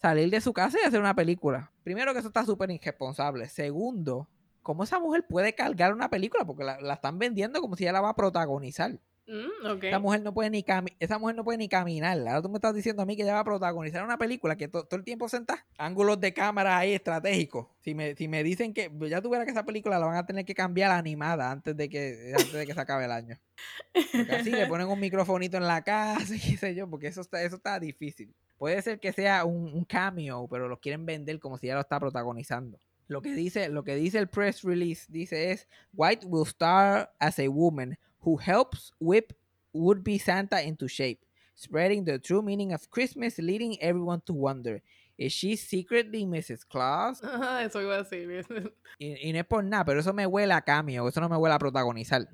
[0.00, 1.70] salir de su casa y hacer una película.
[1.82, 3.46] Primero que eso está súper irresponsable.
[3.50, 4.26] Segundo,
[4.62, 6.46] ¿cómo esa mujer puede cargar una película?
[6.46, 8.98] Porque la, la están vendiendo como si ella la va a protagonizar.
[9.30, 9.84] Mm, ok.
[9.84, 10.64] Esa mujer no puede ni
[10.98, 12.18] esa mujer no puede ni caminar.
[12.18, 14.66] Ahora tú me estás diciendo a mí que ella va a protagonizar una película que
[14.66, 15.64] to- todo el tiempo sentada.
[15.78, 17.68] Ángulos de cámara ahí estratégicos.
[17.80, 20.44] Si me, si me dicen que ya tuviera que esa película la van a tener
[20.44, 23.38] que cambiar animada antes de que antes de que se acabe el año.
[24.12, 27.20] Porque así le ponen un microfonito en la casa y qué sé yo, porque eso
[27.20, 28.34] está, eso está difícil.
[28.58, 31.80] Puede ser que sea un, un cameo, pero lo quieren vender como si ella lo
[31.82, 32.78] está protagonizando.
[33.06, 37.38] Lo que dice, lo que dice el press release dice es White will star as
[37.38, 39.32] a woman who helps whip
[39.72, 41.20] would-be Santa into shape,
[41.54, 44.82] spreading the true meaning of Christmas, leading everyone to wonder.
[45.18, 46.66] Is she secretly Mrs.
[46.66, 47.20] Claus?
[47.24, 48.44] Ajá, eso iba a decir.
[48.98, 51.36] Y, y no es por nada, pero eso me huele a cameo, eso no me
[51.36, 52.28] huele a protagonizar.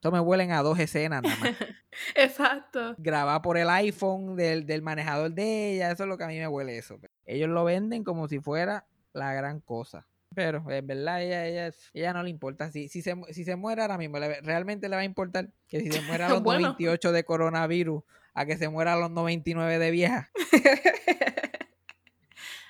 [0.00, 1.54] Eso me huelen a dos escenas nada más.
[2.14, 2.94] Exacto.
[2.98, 6.38] grabar por el iPhone del, del manejador de ella, eso es lo que a mí
[6.38, 6.98] me huele eso.
[7.24, 10.07] Ellos lo venden como si fuera la gran cosa.
[10.34, 12.70] Pero en verdad ella, ella, ella no le importa.
[12.70, 15.80] Si, si, se, si se muere ahora mismo, le- realmente le va a importar que
[15.80, 16.60] si se muera a los Bueno.
[16.68, 18.02] 98 de coronavirus
[18.34, 20.30] a que se muera a los 99 de vieja.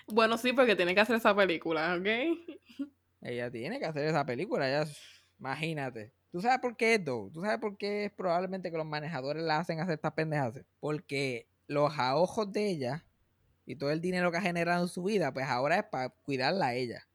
[0.06, 2.06] bueno, sí, porque tiene que hacer esa película, ¿ok?
[3.20, 4.86] Ella tiene que hacer esa película, ya,
[5.38, 6.12] imagínate.
[6.30, 7.04] ¿Tú sabes por qué es?
[7.04, 10.54] ¿Tú sabes por qué es probablemente que los manejadores la hacen hacer estas pendejas?
[10.78, 13.04] Porque los ahorros de ella
[13.66, 16.68] y todo el dinero que ha generado en su vida, pues ahora es para cuidarla
[16.68, 17.07] a ella.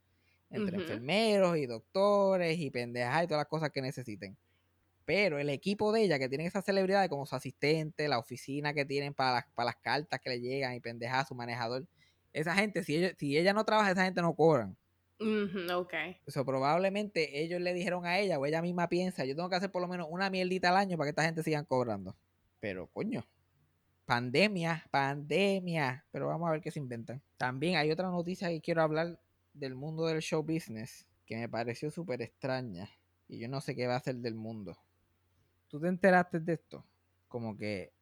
[0.54, 4.38] Entre enfermeros y doctores y pendejas y todas las cosas que necesiten.
[5.06, 8.86] Pero el equipo de ella, que tienen esas celebridades como su asistente, la oficina que
[8.86, 11.86] tienen para las, para las cartas que le llegan y pendejas, su manejador,
[12.32, 14.78] esa gente, si ella, si ella no trabaja, esa gente no cobran.
[15.20, 15.94] Ujú, ok.
[16.26, 19.72] Eso probablemente ellos le dijeron a ella o ella misma piensa, yo tengo que hacer
[19.72, 22.16] por lo menos una mierdita al año para que esta gente sigan cobrando.
[22.60, 23.26] Pero coño,
[24.06, 26.06] pandemia, pandemia.
[26.12, 27.22] Pero vamos a ver qué se inventan.
[27.38, 29.20] También hay otra noticia que quiero hablar
[29.54, 32.89] del mundo del show business que me pareció súper extraña
[33.28, 34.78] y yo no sé qué va a hacer del mundo.
[35.68, 36.86] ¿Tú te enteraste de esto?
[37.28, 37.94] Como que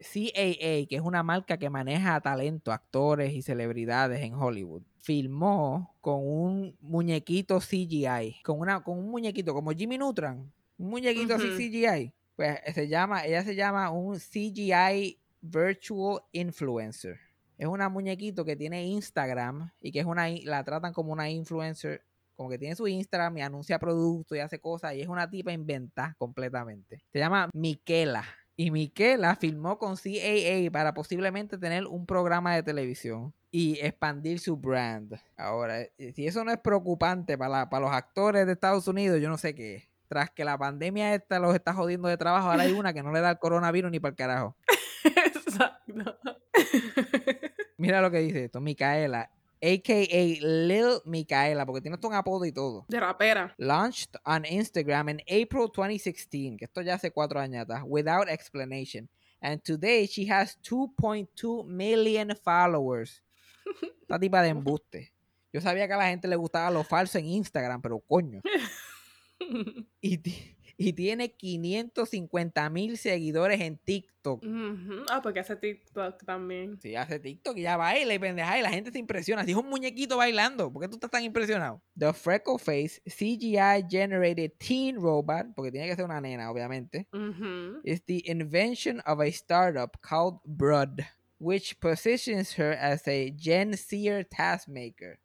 [0.00, 6.26] CAA, que es una marca que maneja talento, actores y celebridades en Hollywood, filmó con
[6.26, 12.14] un muñequito CGI, con una con un muñequito como Jimmy Neutron, un muñequito así CGI.
[12.36, 17.29] Pues se llama, ella se llama un CGI Virtual Influencer.
[17.60, 22.02] Es una muñequito que tiene Instagram y que es una la tratan como una influencer,
[22.34, 25.52] como que tiene su Instagram y anuncia productos y hace cosas y es una tipa
[25.52, 27.02] inventa completamente.
[27.12, 28.24] Se llama Miquela.
[28.56, 34.56] Y Miquela filmó con CAA para posiblemente tener un programa de televisión y expandir su
[34.56, 35.20] brand.
[35.36, 39.20] Ahora, eh, si eso no es preocupante para, la- para los actores de Estados Unidos,
[39.20, 39.84] yo no sé qué es.
[40.08, 43.12] Tras que la pandemia esta los está jodiendo de trabajo, ahora hay una que no
[43.12, 44.56] le da el coronavirus ni para el carajo.
[45.04, 46.16] Exacto.
[47.80, 49.30] Mira lo que dice esto, Micaela,
[49.62, 50.46] a.k.a.
[50.46, 52.84] Lil Micaela, porque tiene hasta un apodo y todo.
[52.88, 53.54] De rapera.
[53.56, 59.08] launched on Instagram in April 2016, que esto ya hace cuatro años atrás, without explanation.
[59.40, 63.22] And today she has 2.2 million followers.
[64.02, 65.14] Esta tipa de embuste.
[65.50, 68.42] Yo sabía que a la gente le gustaba lo falso en Instagram, pero coño.
[70.02, 70.20] Y,
[70.80, 74.42] y tiene 550 mil seguidores en TikTok.
[74.42, 75.04] Ujú.
[75.10, 76.80] Ah, porque hace TikTok también.
[76.80, 79.44] Si hace TikTok y ya baila y pendeja y la gente se impresiona.
[79.44, 81.82] Si es un muñequito bailando, ¿por qué tú estás tan impresionado?
[81.98, 87.80] The Freckle Face CGI Generated Teen Robot, porque tiene que ser una nena, obviamente, Ujú.
[87.84, 91.00] is the invention of a startup called Broad,
[91.38, 95.18] which positions her as a Gen Zer taskmaker.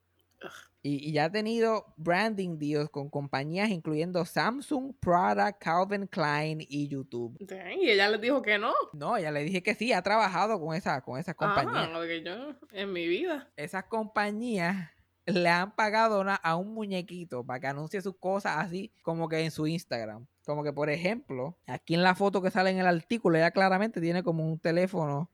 [0.88, 6.88] Y, y ya ha tenido branding deals con compañías incluyendo Samsung, Prada, Calvin Klein y
[6.88, 7.36] YouTube.
[7.40, 8.72] Dang, Y ella les dijo que no.
[8.94, 11.90] No, ya le dije que sí, ha trabajado con, esa, con esas compañías.
[11.92, 13.50] Ah, yo en mi vida.
[13.56, 14.92] esas compañías
[15.26, 19.40] le han pagado una- a un muñequito para que anuncie sus cosas así como que
[19.44, 20.28] en su Instagram.
[20.46, 24.00] Como que, por ejemplo, aquí en la foto que sale en el artículo, ella claramente
[24.00, 25.32] tiene como un teléfono.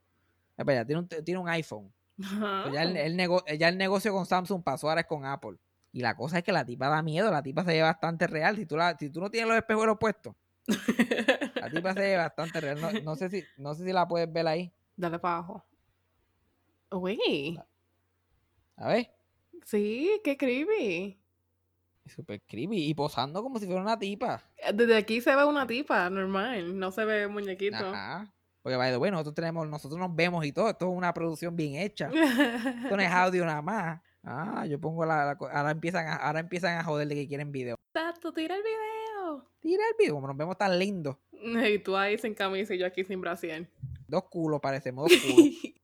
[0.55, 1.91] Espera, tiene un, te- tiene un iPhone.
[2.63, 5.57] Pues ya, el, el nego- ya el negocio con Samsung pasó, ahora es con Apple.
[5.93, 8.55] Y la cosa es que la tipa da miedo, la tipa se ve bastante real.
[8.55, 10.35] Si tú, la- si tú no tienes los espejuelos puestos,
[11.55, 12.79] la tipa se ve bastante real.
[12.79, 14.71] No, no sé, si, no sé si la puedes ver ahí.
[14.95, 15.65] Dale para abajo.
[16.91, 17.57] Uy,
[18.77, 19.11] A ver.
[19.65, 21.17] sí, qué creepy.
[22.05, 22.87] Súper creepy.
[22.89, 24.43] Y posando como si fuera una tipa.
[24.73, 27.75] Desde aquí se ve una tipa normal, no se ve muñequito.
[27.77, 28.33] Ajá.
[28.61, 30.69] Porque, the way, nosotros tenemos, nosotros nos vemos y todo.
[30.69, 32.09] Esto es una producción bien hecha.
[32.83, 34.01] Esto no es audio nada más.
[34.23, 37.75] Ah, yo pongo la, ahora empiezan a, ahora empiezan a joder de que quieren video.
[37.91, 39.47] Tato, tira el video.
[39.59, 41.17] Tira el video, como nos vemos tan lindos.
[41.43, 43.67] Y tú ahí sin camisa y yo aquí sin brasier.
[44.07, 45.49] Dos culos parecemos, dos culos.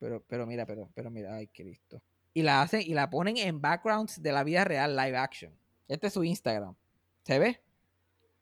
[0.00, 2.00] Pero, pero mira, pero, pero mira, ay, Cristo.
[2.32, 5.52] Y la hacen, y la ponen en backgrounds de la vida real, live action.
[5.88, 6.76] Este es su Instagram.
[7.24, 7.60] ¿Se ve?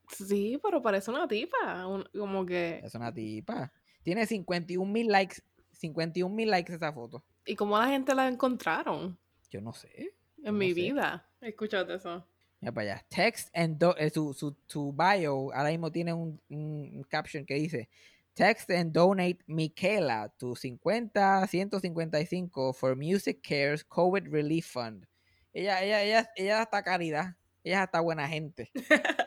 [0.08, 1.86] Sí, pero parece una tipa.
[1.86, 2.80] un- como que.
[2.84, 3.72] Es una tipa.
[4.02, 5.42] Tiene 51 mil likes.
[5.72, 7.22] 51 mil likes esa foto.
[7.44, 9.18] ¿Y cómo la gente la encontraron?
[9.50, 10.12] Yo no sé.
[10.38, 10.74] En No mi sé.
[10.74, 11.28] vida.
[11.40, 12.26] Escúchate eso.
[12.60, 13.06] Mira para allá.
[13.08, 17.44] Text and do- eh, su, su, su bio ahora mismo tiene un, un- un caption
[17.44, 17.88] que dice
[18.34, 25.06] Text and donate Michaela to 50 155 for Music Cares COVID Relief Fund.
[25.52, 27.34] Ella, ella, ella, ella está caridad.
[27.64, 28.70] Ella está buena gente.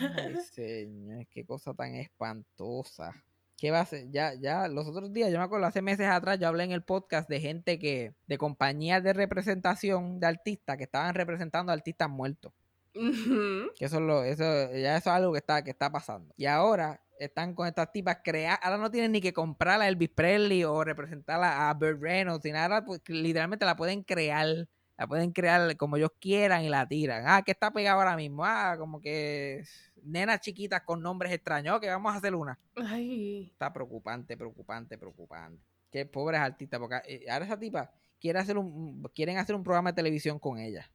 [0.00, 3.12] Ay, señor, qué cosa tan espantosa.
[3.56, 4.10] ¿Qué va a hacer?
[4.10, 6.82] Ya, ya, los otros días, yo me acuerdo, hace meses atrás, yo hablé en el
[6.82, 12.10] podcast de gente que, de compañías de representación de artistas que estaban representando a artistas
[12.10, 12.52] muertos.
[12.92, 16.32] Que eso es lo, eso, ya eso es algo que está, que está pasando.
[16.36, 20.10] Y ahora están con estas tipas creadas, ahora no tienen ni que comprarla a Elvis
[20.10, 25.32] Presley o representarla a Burt Reynolds, ni nada, pues, literalmente la pueden crear, la pueden
[25.32, 27.24] crear como ellos quieran y la tiran.
[27.26, 29.64] Ah, que está pegado ahora mismo, ah, como que
[30.02, 32.58] nenas chiquitas con nombres extraños, que vamos a hacer una.
[32.76, 33.48] Ay.
[33.50, 35.62] Está preocupante, preocupante, preocupante.
[35.90, 37.90] Qué pobres artistas, porque eh, ahora esa tipa
[38.20, 40.90] quiere hacer un, quieren hacer un programa de televisión con ella.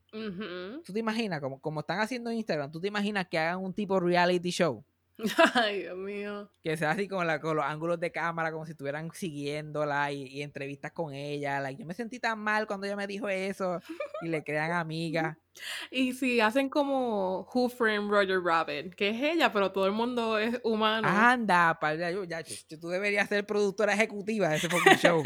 [0.84, 3.74] ¿Tú te imaginas, como, como están haciendo en Instagram, tú te imaginas que hagan un
[3.74, 4.84] tipo reality show?
[5.54, 6.52] Ay, Dios mío.
[6.64, 10.24] Que sea así con, la, con los ángulos de cámara, como si estuvieran siguiéndola y,
[10.28, 11.60] y entrevistas con ella.
[11.60, 13.80] Like, yo me sentí tan mal cuando ella me dijo eso
[14.22, 15.38] y le crean amiga.
[15.92, 20.38] Y si hacen como Who Framed Roger Rabbit, que es ella, pero todo el mundo
[20.40, 21.06] es humano.
[21.10, 25.22] Anda, para yo, ya, yo- tú deberías ser productora ejecutiva de ese fucking show.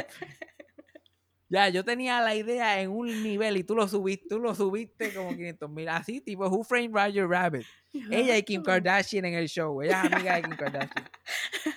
[1.53, 5.13] Ya, yo tenía la idea en un nivel y tú lo subiste, tú lo subiste
[5.13, 7.63] como 500 mil, así tipo Who Framed Roger Rabbit.
[8.09, 11.09] Ella y Kim Kardashian en el show, ella es amiga de Kim Kardashian.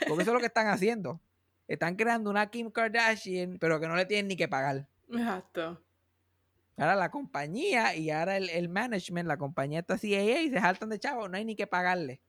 [0.08, 1.20] Porque eso es lo que están haciendo.
[1.68, 4.88] Están creando una Kim Kardashian, pero que no le tienen ni que pagar.
[5.12, 5.84] Exacto.
[6.78, 10.88] Ahora la compañía y ahora el, el management, la compañía está así ey, se saltan
[10.88, 12.22] de chavo, no hay ni que pagarle.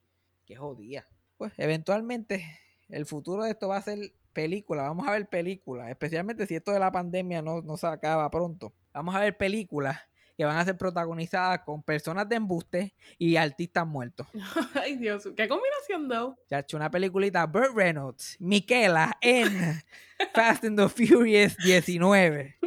[0.45, 1.07] Qué jodía.
[1.37, 2.45] Pues eventualmente
[2.89, 4.83] el futuro de esto va a ser película.
[4.83, 8.71] Vamos a ver películas, especialmente si esto de la pandemia no, no se acaba pronto.
[8.93, 9.97] Vamos a ver películas
[10.37, 14.27] que van a ser protagonizadas con personas de embuste y artistas muertos.
[14.75, 15.27] Ay, Dios.
[15.35, 16.37] ¿Qué combinación, though?
[16.51, 19.81] Ya hecho una peliculita Burt Reynolds, Michaela en
[20.35, 22.57] Fast and the Furious 19.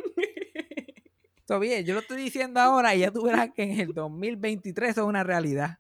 [1.51, 4.90] Todo bien, yo lo estoy diciendo ahora y ya tú verás que en el 2023
[4.90, 5.78] eso es una realidad.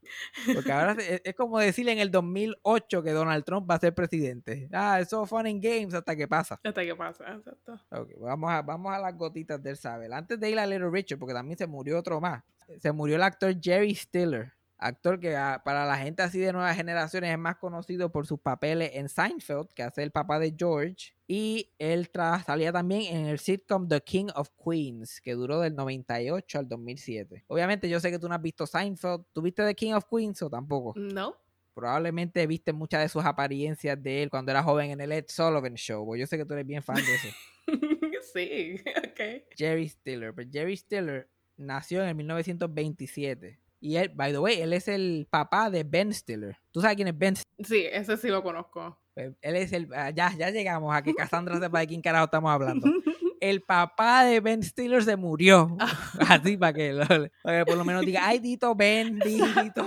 [0.52, 4.68] Porque ahora es, como decirle en el 2008 que Donald Trump va a ser presidente.
[4.72, 6.58] Ah, eso fun and games hasta que pasa.
[6.64, 7.80] Hasta que pasa, exacto.
[7.90, 10.12] Ok, vamos a, vamos a las gotitas del saber.
[10.12, 12.42] Antes de ir a Little Richard, porque también se murió otro más.
[12.80, 14.52] Se murió el actor Jerry Stiller.
[14.80, 18.40] Actor que ah, para la gente así de nuevas generaciones es más conocido por sus
[18.40, 21.14] papeles en Seinfeld, que hace el papá de George.
[21.28, 22.10] Y él
[22.44, 27.44] salía también en el sitcom The King of Queens, que duró del 98 al 2007.
[27.46, 29.26] Obviamente yo sé que tú no has visto Seinfeld.
[29.32, 30.94] ¿Tú viste The King of Queens o tampoco?
[30.96, 31.36] No.
[31.74, 35.74] Probablemente viste muchas de sus apariencias de él cuando era joven en el Ed Sullivan
[35.74, 36.04] Show.
[36.04, 37.28] porque Yo sé que tú eres bien fan de eso.
[38.34, 39.44] sí, ok.
[39.56, 40.34] Jerry Stiller.
[40.34, 43.60] Pero Jerry Stiller nació en el 1927.
[43.80, 46.58] Y él, by the way, él es el papá de Ben Stiller.
[46.70, 47.66] ¿Tú sabes quién es Ben Stiller?
[47.66, 48.98] Sí, ese sí lo conozco.
[49.14, 49.88] Pues, Él es el.
[49.94, 52.86] ah, Ya, ya llegamos a que Cassandra sepa de quién carajo estamos hablando.
[53.40, 55.76] El papá de Ben Stiller se murió.
[56.28, 56.94] Así para que,
[57.42, 59.82] para que por lo menos diga, ay, Dito Ben, Dito.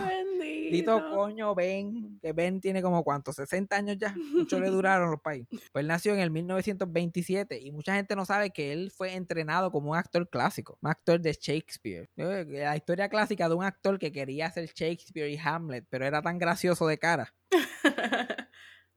[0.73, 1.15] Dito Bendito.
[1.15, 5.47] coño Ben, que Ben tiene como cuántos, 60 años ya, mucho le duraron los países.
[5.71, 9.71] Pues él nació en el 1927 y mucha gente no sabe que él fue entrenado
[9.71, 12.09] como un actor clásico, un actor de Shakespeare.
[12.15, 16.39] La historia clásica de un actor que quería hacer Shakespeare y Hamlet, pero era tan
[16.39, 17.35] gracioso de cara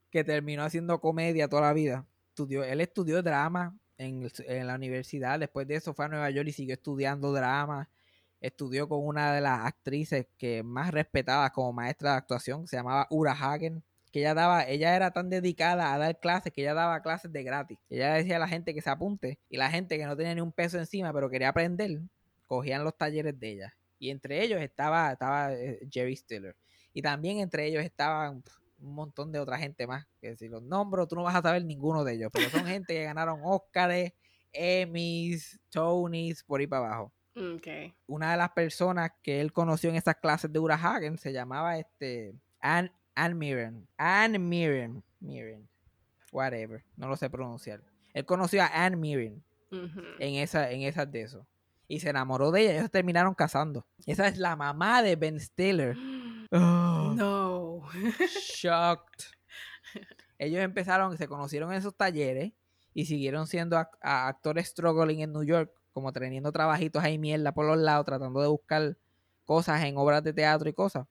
[0.09, 2.07] que terminó haciendo comedia toda la vida.
[2.29, 4.27] Estudió, él estudió drama en
[4.65, 7.87] la universidad, después de eso fue a Nueva York y siguió estudiando drama.
[8.41, 13.07] Estudió con una de las actrices que más respetadas como maestra de actuación, se llamaba
[13.09, 17.01] Ura Hagen, que ella daba, ella era tan dedicada a dar clases que ella daba
[17.01, 17.79] clases de gratis.
[17.89, 20.41] Ella decía a la gente que se apunte y la gente que no tenía ni
[20.41, 22.01] un peso encima pero quería aprender,
[22.45, 23.77] cogían los talleres de ella.
[23.99, 26.55] Y entre ellos estaba, estaba eh, Jerry Stiller.
[26.93, 28.43] Y también entre ellos estaban
[28.79, 30.05] un montón de otra gente más.
[30.21, 32.29] Que si los nombro, tú no vas a saber ninguno de ellos.
[32.33, 34.13] Pero son gente que ganaron Oscars,
[34.51, 37.13] Emmys, Tonys, por ahí para abajo.
[37.55, 37.67] Ok.
[38.07, 41.77] Una de las personas que él conoció en esas clases de Ura Hagen se llamaba
[41.77, 43.87] este Ann, Ann Mirren.
[43.97, 45.03] Ann Mirren.
[45.19, 45.67] Mirren.
[46.31, 46.83] Whatever.
[46.95, 47.81] No lo sé pronunciar.
[48.13, 49.43] Él conoció a Ann Mirren
[50.19, 51.45] en, esa, en esas de eso.
[51.87, 52.77] Y se enamoró de ella.
[52.79, 53.85] Ellos terminaron casando.
[54.05, 55.95] Esa es la mamá de Ben Stiller.
[56.51, 57.83] Oh, No.
[58.41, 59.23] shocked.
[60.39, 62.53] Ellos empezaron, se conocieron en esos talleres
[62.93, 63.89] y siguieron siendo a-
[64.27, 68.47] actores struggling en New York, como teniendo trabajitos ahí mierda por los lados, tratando de
[68.47, 68.95] buscar
[69.45, 71.07] cosas en obras de teatro y cosas.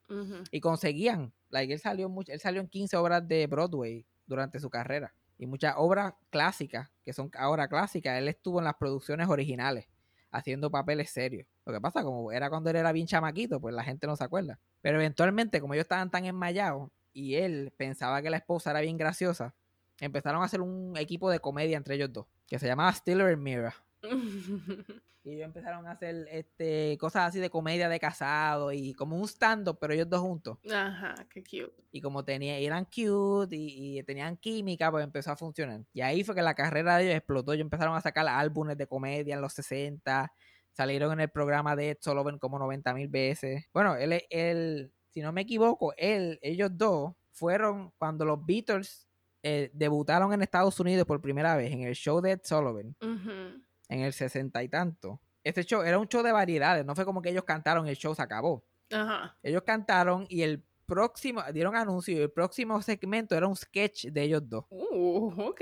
[0.49, 1.33] Y conseguían.
[1.49, 5.13] Like, él, salió much- él salió en 15 obras de Broadway durante su carrera.
[5.37, 9.89] Y muchas obras clásicas, que son ahora clásicas, él estuvo en las producciones originales,
[10.31, 11.45] haciendo papeles serios.
[11.65, 14.23] Lo que pasa, como era cuando él era bien chamaquito, pues la gente no se
[14.23, 14.57] acuerda.
[14.81, 18.95] Pero eventualmente, como ellos estaban tan enmayados y él pensaba que la esposa era bien
[18.97, 19.53] graciosa,
[19.99, 23.41] empezaron a hacer un equipo de comedia entre ellos dos, que se llamaba Stiller and
[23.43, 23.75] Mira.
[25.23, 29.27] Y ellos empezaron a hacer este, cosas así de comedia de casado y como un
[29.27, 30.57] stand-up, pero ellos dos juntos.
[30.71, 31.73] Ajá, qué cute.
[31.91, 35.81] Y como tenía, eran cute y, y tenían química, pues empezó a funcionar.
[35.91, 37.51] Y ahí fue que la carrera de ellos explotó.
[37.51, 40.31] Ellos empezaron a sacar álbumes de comedia en los 60.
[40.71, 43.65] Salieron en el programa de Ed Sullivan como 90 mil veces.
[43.73, 49.07] Bueno, él, él, si no me equivoco, él, ellos dos fueron cuando los Beatles
[49.43, 53.61] eh, debutaron en Estados Unidos por primera vez en el show de Ed Sullivan Ujú.
[53.89, 55.21] En el 60 y tanto.
[55.43, 57.95] Este show era un show de variedades, no fue como que ellos cantaron y el
[57.97, 58.65] show se acabó.
[58.91, 59.37] Ajá.
[59.43, 64.21] Ellos cantaron y el próximo, dieron anuncio y el próximo segmento era un sketch de
[64.23, 64.65] ellos dos.
[64.69, 65.61] Uh, ok.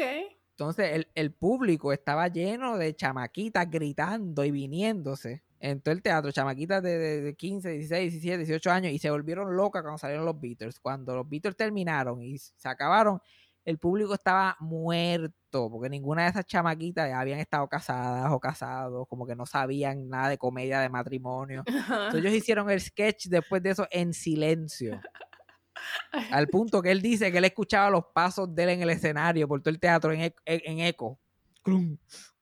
[0.52, 6.32] Entonces el, el público estaba lleno de chamaquitas gritando y viniéndose en todo el teatro,
[6.32, 10.26] chamaquitas de, de- de 15, 16, 17, 18 años, y se volvieron locas cuando salieron
[10.26, 10.80] los Beatles.
[10.80, 13.20] Cuando los Beatles terminaron y se acabaron,
[13.66, 19.26] el público estaba muerto, porque ninguna de esas chamaquitas habían estado casadas o casados, como
[19.26, 21.64] que no sabían nada de comedia de matrimonio.
[21.66, 25.02] Entonces, ellos hicieron el sketch después de eso en silencio.
[26.32, 29.48] Al punto que él dice que él escuchaba los pasos de él en el escenario
[29.48, 31.20] por todo el teatro en, ec- en- en eco.
[31.64, 31.98] Clum,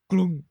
[0.07, 0.43] clum.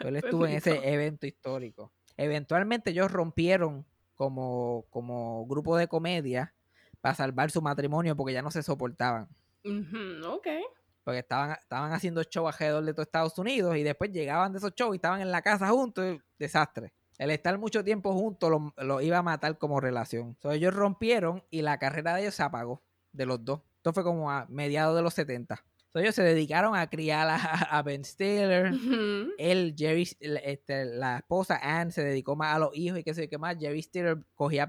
[0.00, 1.92] Él estuvo en ese evento histórico.
[2.16, 6.54] Eventualmente ellos rompieron como, como grupo de comedia
[7.00, 9.28] para salvar su matrimonio porque ya no se soportaban.
[9.64, 10.46] Ujú, ok.
[11.04, 14.74] Porque estaban, estaban haciendo show alrededor de todo Estados Unidos y después llegaban de esos
[14.74, 16.04] shows y estaban en la casa juntos.
[16.06, 16.92] y Desastre.
[17.18, 20.28] El estar mucho tiempo juntos lo, lo iba a matar como relación.
[20.28, 22.82] Entonces ellos rompieron y la carrera de ellos se apagó,
[23.12, 23.60] de los dos.
[23.76, 25.64] Esto fue como a mediados de los 70.
[25.86, 28.72] Entonces ellos se dedicaron a criar a, a Ben Stiller.
[29.38, 33.24] Él, Jerry, este, la esposa Anne se dedicó más a los hijos y qué sé
[33.24, 33.56] yo qué más.
[33.58, 34.66] Jerry Stiller cogía,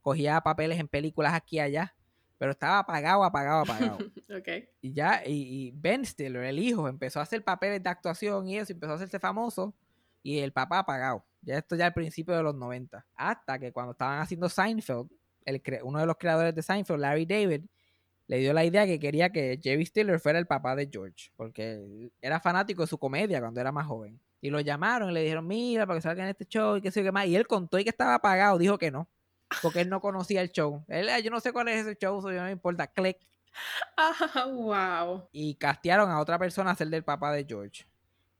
[0.00, 1.94] cogía papeles en películas aquí y allá.
[2.38, 3.98] Pero estaba apagado, apagado, apagado.
[4.30, 4.48] Ok.
[4.82, 8.58] Y ya, y, y Ben Stiller, el hijo, empezó a hacer papeles de actuación y
[8.58, 9.74] eso, empezó a hacerse famoso.
[10.22, 11.24] Y el papá apagado.
[11.40, 13.06] Ya esto ya al principio de los 90.
[13.14, 15.08] Hasta que cuando estaban haciendo Seinfeld,
[15.46, 17.64] el, uno de los creadores de Seinfeld, Larry David,
[18.26, 21.30] le dio la idea que quería que Jerry Stiller fuera el papá de George.
[21.36, 24.20] Porque era fanático de su comedia cuando era más joven.
[24.40, 26.90] Y lo llamaron y le dijeron, mira, para que salga en este show y qué
[26.90, 27.26] sé yo qué más.
[27.26, 29.08] Y él contó y que estaba apagado, dijo que no.
[29.60, 30.84] Porque él no conocía el show.
[30.88, 32.86] Él, "Ah, yo no sé cuál es ese show, so yo no me importa.
[32.88, 33.18] Click
[33.96, 35.28] Ah, wow.
[35.32, 37.86] y castearon a otra persona a ser del papá de George.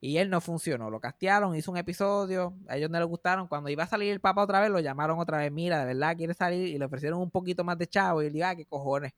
[0.00, 0.90] Y él no funcionó.
[0.90, 3.48] Lo castearon, hizo un episodio, a ellos no les gustaron.
[3.48, 5.50] Cuando iba a salir el papá otra vez, lo llamaron otra vez.
[5.52, 6.68] Mira, de verdad quiere salir.
[6.68, 8.22] Y le ofrecieron un poquito más de chavo.
[8.22, 9.12] Y él dijo, ah, qué cojones.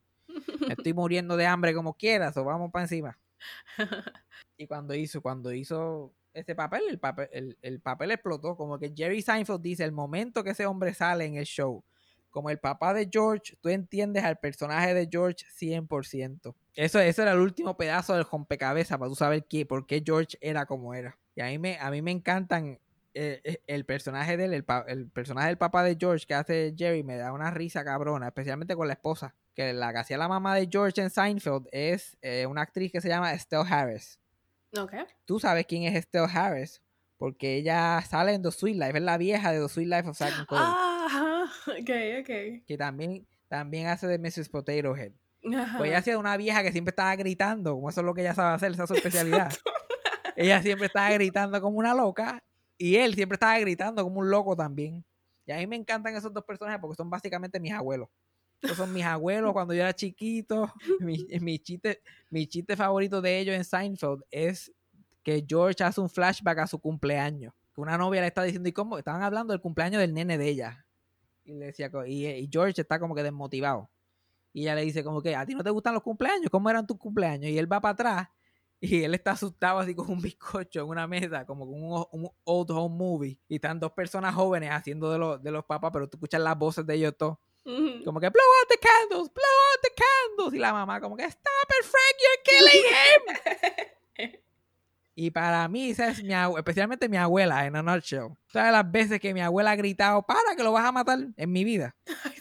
[0.66, 3.18] Me estoy muriendo de hambre como quieras, o vamos para encima.
[4.56, 8.56] Y cuando hizo, cuando hizo ese papel, el papel, el, el papel explotó.
[8.56, 11.84] Como que Jerry Seinfeld dice, el momento que ese hombre sale en el show,
[12.30, 16.54] como el papá de George, tú entiendes al personaje de George 100%.
[16.74, 20.38] Eso, eso era el último pedazo del rompecabezas para tú saber qué, por qué George
[20.40, 21.18] era como era.
[21.34, 22.78] Y a mí me, a mí me encantan
[23.12, 26.74] eh, eh, el personaje de él, el, el personaje del papá de George que hace
[26.76, 29.34] Jerry, me da una risa cabrona, especialmente con la esposa.
[29.54, 33.00] Que la que hacía la mamá de George en Seinfeld es eh, una actriz que
[33.00, 34.19] se llama Estelle Harris
[34.78, 34.94] Ok.
[35.24, 36.82] tú sabes quién es Estelle Harris,
[37.16, 40.16] porque ella sale en The Sweet Life, es la vieja de The Sweet Life of
[40.16, 41.46] Zack and Cody, Ah.
[41.66, 41.90] Ok,
[42.20, 42.64] ok.
[42.66, 44.48] que también, también hace de Mrs.
[44.48, 45.12] Potato Head.
[45.56, 45.78] Ajá.
[45.78, 48.34] Pues ella hacía una vieja que siempre estaba gritando, como eso es lo que ella
[48.34, 49.52] sabe hacer, esa es su especialidad.
[50.36, 52.42] ella siempre estaba gritando como una loca
[52.78, 55.04] y él siempre estaba gritando como un loco también.
[55.46, 58.08] Y a mí me encantan esos dos personajes porque son básicamente mis abuelos.
[58.62, 60.72] Esos son mis abuelos cuando yo era chiquito.
[61.00, 64.72] Mi, mi, chiste, mi chiste favorito de ellos en Seinfeld es
[65.22, 67.54] que George hace un flashback a su cumpleaños.
[67.74, 68.98] Que una novia le está diciendo, ¿y cómo?
[68.98, 70.84] Estaban hablando del cumpleaños del nene de ella.
[71.44, 73.88] Y, le decía, co- y, y George está como que desmotivado.
[74.52, 76.50] Y ella le dice como que, ¿a ti no te gustan los cumpleaños?
[76.50, 77.50] ¿Cómo eran tus cumpleaños?
[77.50, 78.28] Y él va para atrás
[78.80, 82.30] y él está asustado así con un bizcocho en una mesa, como con un, un
[82.44, 83.38] old home movie.
[83.48, 86.58] Y están dos personas jóvenes haciendo de, los de los papás, pero tú escuchas las
[86.58, 87.38] voces de ellos todos.
[87.64, 90.54] Como que, blow out the candles, blow out the candles.
[90.54, 94.40] Y la mamá como que, stop it, Frank, you're killing him.
[95.14, 98.36] Y para mí, esa es mi especialmente mi abuela, en a nutshell.
[98.46, 101.52] ¿Sabes las veces que mi abuela ha gritado, para que lo vas a matar en
[101.52, 101.94] mi vida?
[102.24, 102.40] Ay.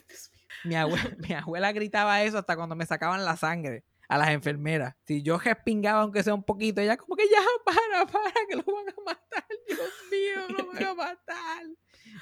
[0.63, 4.95] Mi abuela, mi abuela gritaba eso hasta cuando me sacaban la sangre a las enfermeras.
[5.05, 8.63] Si yo respingaba aunque sea un poquito, ella como que ya, para, para, que lo
[8.63, 9.45] van a matar.
[9.67, 9.79] Dios
[10.11, 11.63] mío, lo van a matar.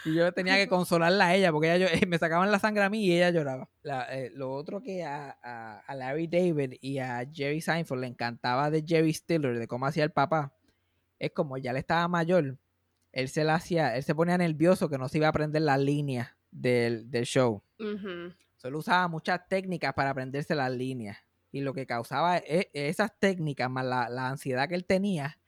[0.05, 3.03] Y yo tenía que consolarla a ella porque ella, me sacaban la sangre a mí
[3.05, 3.69] y ella lloraba.
[3.81, 8.07] La- eh, lo otro que a, a- a Larry David y a Jerry Seinfeld le
[8.07, 10.53] encantaba de Jerry Stiller, de cómo hacía el papá,
[11.19, 12.57] es como ya le estaba mayor,
[13.13, 15.79] él se la hacía, él se ponía nervioso que no se iba a aprender las
[15.79, 17.63] líneas del, del show.
[18.57, 21.17] Solo usaba muchas técnicas para aprenderse las líneas.
[21.51, 25.39] Y lo que causaba e- esas técnicas, más la, la ansiedad que él tenía,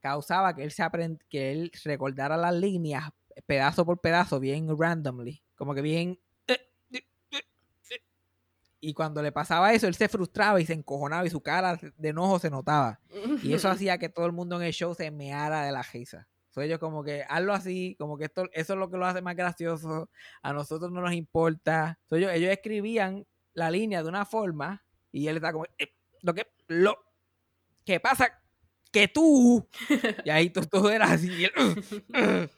[0.00, 0.84] causaba que él, se
[1.28, 3.10] que él recordara las líneas
[3.46, 5.42] pedazo por pedazo, bien randomly.
[5.56, 6.18] Como que bien...
[8.82, 12.08] Y cuando le pasaba eso, él se frustraba y se encojonaba y su cara de
[12.08, 12.98] enojo se notaba.
[13.42, 16.26] Y eso hacía que todo el mundo en el show se meara de la risa.
[16.48, 19.20] So, ellos como que hazlo así, como que esto, eso es lo que lo hace
[19.20, 20.08] más gracioso.
[20.40, 21.98] A nosotros no nos importa.
[22.08, 24.82] So, ellos, ellos escribían la línea de una forma
[25.12, 25.92] y él estaba como, "Eh,
[26.22, 26.96] lo que, lo,
[27.84, 28.28] ¿qué pasa?
[28.92, 29.66] Que tú.
[30.26, 31.28] Y ahí to- todo, era así.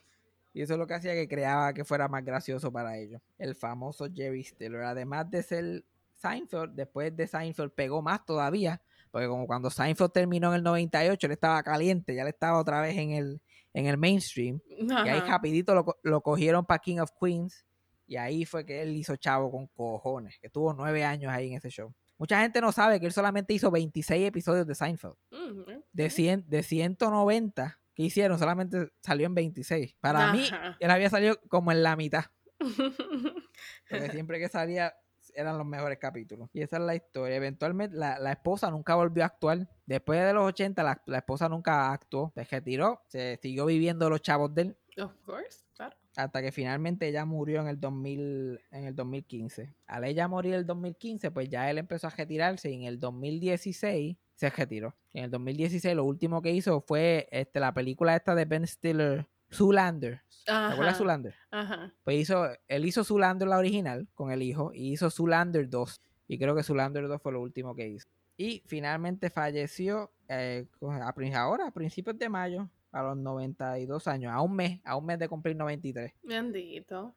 [0.55, 3.19] Y, eso es lo que hacía que creaba que fuera más gracioso para ellos.
[3.39, 4.81] El famoso Jerry Stiller.
[4.83, 5.83] Además de ser
[6.13, 8.79] Seinfeld, después de Seinfeld pegó más todavía.
[9.09, 12.81] Porque como cuando Seinfeld terminó en el 98, él estaba caliente, ya le estaba otra
[12.81, 13.41] vez en el,
[13.73, 14.59] en el mainstream.
[14.67, 17.65] Y ahí rapidito lo, lo cogieron para King of Queens.
[18.05, 20.37] Y ahí fue que él hizo chavo con cojones.
[20.39, 21.91] Que tuvo nueve años ahí en ese show.
[22.17, 25.15] Mucha gente no sabe que él solamente hizo 26 episodios de Seinfeld.
[25.31, 25.81] Mm.
[25.91, 29.95] De, 100, de 190 que hicieron, solamente salió en 26.
[29.99, 30.47] Para mí,
[30.79, 32.25] él había salido como en la mitad.
[33.89, 34.93] Porque siempre que salía
[35.35, 36.49] eran los mejores capítulos.
[36.53, 37.35] Y esa es la historia.
[37.35, 39.67] Eventualmente la, la esposa nunca volvió a actuar.
[39.85, 42.31] Después de los 80 la, la esposa nunca actuó.
[42.35, 43.01] Se retiró.
[43.07, 44.77] Se siguió viviendo los chavos de él.
[44.97, 45.95] Of course, claro.
[46.15, 49.73] Hasta que finalmente ella murió en el 2000, en el 2015.
[49.87, 52.99] Al ella morir en el 2015, pues ya él empezó a retirarse y en el
[52.99, 54.95] 2016 se retiró.
[55.13, 59.27] En el 2016 lo último que hizo fue este, la película esta de Ben Stiller,
[59.51, 60.21] Zoolander.
[60.45, 60.95] ¿Te acuerdas de Ajá.
[60.97, 61.35] Zoolander?
[61.51, 61.93] Ajá.
[62.03, 66.01] Pues hizo, él hizo Zoolander la original con el hijo y hizo Zoolander 2.
[66.27, 68.07] Y creo que Zoolander 2 fue lo último que hizo.
[68.37, 74.31] Y finalmente falleció eh, a, prin- ahora, a principios de mayo, a los 92 años,
[74.31, 76.13] a un mes, a un mes de cumplir 93.
[76.21, 77.15] Bendito.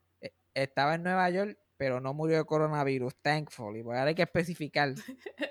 [0.55, 3.83] Estaba en Nueva York, pero no murió de coronavirus, thankfully.
[3.83, 4.95] Porque ahora hay que especificar.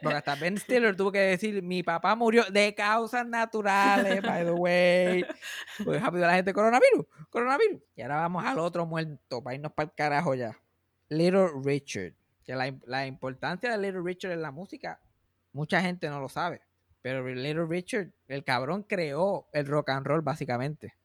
[0.02, 4.52] Porque hasta Ben Stiller tuvo que decir, mi papá murió de causas naturales, by the
[4.52, 5.26] way.
[5.84, 7.82] Pues rápido la gente, coronavirus, coronavirus.
[7.96, 10.58] Y ahora vamos al otro muerto, para irnos para el carajo ya.
[11.10, 12.14] Little Richard.
[12.44, 15.00] Que la, la importancia de Little Richard en la música,
[15.52, 16.62] mucha gente no lo sabe.
[17.06, 20.96] Pero Little Richard, el cabrón creó el rock and roll básicamente.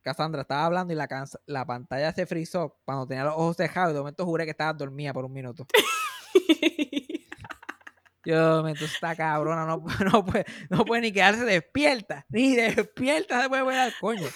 [0.00, 1.06] Cassandra estaba hablando y la,
[1.44, 4.72] la pantalla se frizó cuando tenía los ojos cerrados y de momento juré que estaba
[4.72, 5.66] dormida por un minuto.
[8.24, 12.24] Yo, me esta cabrona no, no, puede, no puede ni quedarse despierta.
[12.30, 14.26] Ni despierta se puede ver al coño.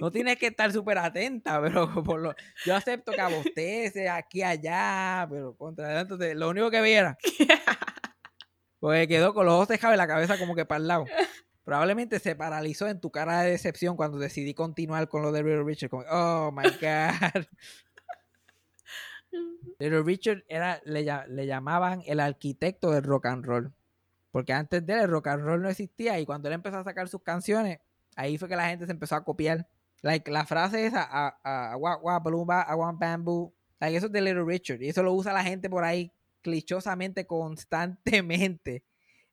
[0.00, 2.34] No tienes que estar súper atenta, pero por lo,
[2.64, 7.16] yo acepto que abostece aquí allá, pero contra adelante, te- lo único que viera,
[8.80, 11.04] porque quedó con los ojos cerrados y la cabeza como que para el lado.
[11.64, 15.64] Probablemente se paralizó en tu cara de decepción cuando decidí continuar con lo de Little
[15.64, 15.90] Richard.
[15.90, 17.44] Como, oh my God.
[19.78, 23.72] Little Richard era, le, lla- le llamaban el arquitecto del rock and roll.
[24.30, 26.84] Porque antes de él el rock and roll no existía y cuando él empezó a
[26.84, 27.80] sacar sus canciones,
[28.16, 29.68] ahí fue que la gente se empezó a copiar.
[30.02, 34.44] Like, la frase esa, a, a, a, I want bamboo, like, eso es de Little
[34.44, 34.82] Richard.
[34.82, 36.12] Y eso lo usa la gente por ahí
[36.42, 38.84] clichosamente, constantemente.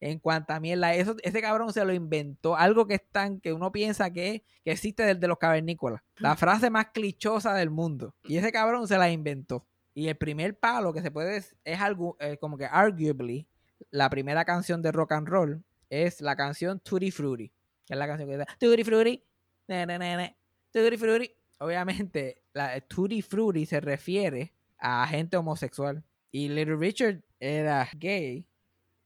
[0.01, 2.55] En cuanto a mierda, eso, ese cabrón se lo inventó.
[2.55, 6.01] Algo que es tan, que uno piensa que, que existe desde los cavernícolas.
[6.17, 8.13] La frase más clichosa del mundo.
[8.23, 9.65] Y ese cabrón se la inventó.
[9.93, 13.47] Y el primer palo que se puede es, es algo eh, como que arguably
[13.91, 17.51] la primera canción de rock and roll es la canción Tutti Frutti.
[17.85, 19.23] Que es la canción que dice Tutti Frutti,
[19.67, 20.35] na, na, na, na,
[20.71, 21.31] Tutti Frutti.
[21.59, 26.03] Obviamente, la Tutti Frutti se refiere a gente homosexual.
[26.37, 28.45] Y Little Richard era gay.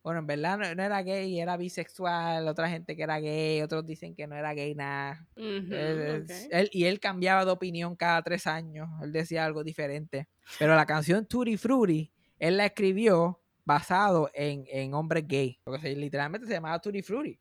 [0.02, 2.48] Bueno, en verdad no, no era gay, era bisexual.
[2.48, 5.28] Otra gente que era gay, otros dicen que no era gay nada.
[5.72, 6.32] Él- ok.
[6.50, 8.90] él- y él cambiaba de opinión cada tres años.
[9.04, 10.28] Él decía algo diferente.
[10.58, 15.60] Pero la canción Tutti Frutti, él la escribió basado en, en hombres gay.
[15.64, 17.40] Porque se- literalmente se llamaba Tutti Frutti.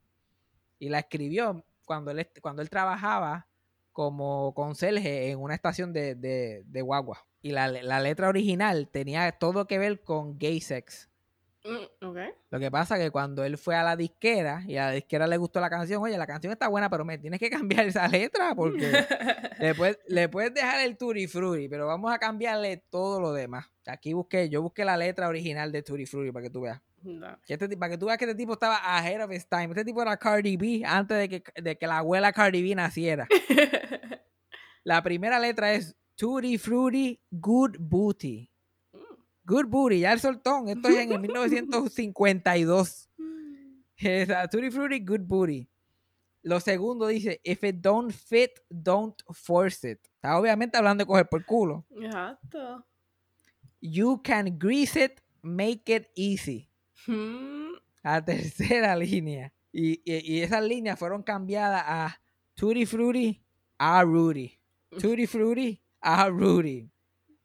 [0.80, 3.48] Y la escribió cuando él, cuando él trabajaba
[3.92, 7.24] como conserje en una estación de, de, de guagua.
[7.40, 11.08] Y la, la letra original tenía todo que ver con gay sex.
[11.64, 12.08] Mm.
[12.50, 15.36] Lo que pasa que cuando él fue a la disquera y a la disquera le
[15.36, 18.54] gustó la canción, oye, la canción está buena, pero me tienes que cambiar esa letra
[18.54, 18.90] porque
[19.58, 23.66] le puedes, le puedes dejar el Tutti Frutti, pero vamos a cambiarle todo lo demás.
[23.86, 26.80] Aquí busqué, yo busqué la letra original de Tutti Frutti para que tú veas.
[27.02, 27.38] No.
[27.46, 29.66] Este para que tú veas que este tipo estaba ahead of his time.
[29.66, 33.28] Este tipo era Cardi B antes de que, de que la abuela Cardi B naciera.
[34.84, 38.50] La primera letra es Tutti Frutti Good Booty.
[39.44, 40.68] Good Booty, ya el soltón.
[40.68, 43.08] Esto es en el 1952.
[43.96, 45.68] Esa, Tutti Frutti Good Booty.
[46.42, 50.00] Lo segundo dice, if it don't fit, don't force it.
[50.16, 51.84] Está obviamente hablando de coger por culo.
[52.00, 52.84] Exacto.
[53.80, 56.68] You can grease it, make it easy.
[57.06, 59.52] Mm, La tercera línea.
[59.72, 62.20] Y, y- y esas líneas fueron cambiadas a
[62.54, 63.40] Tutti Frutti
[63.78, 64.52] a Rudy.
[65.00, 66.90] Tutti Frutti a Rudy.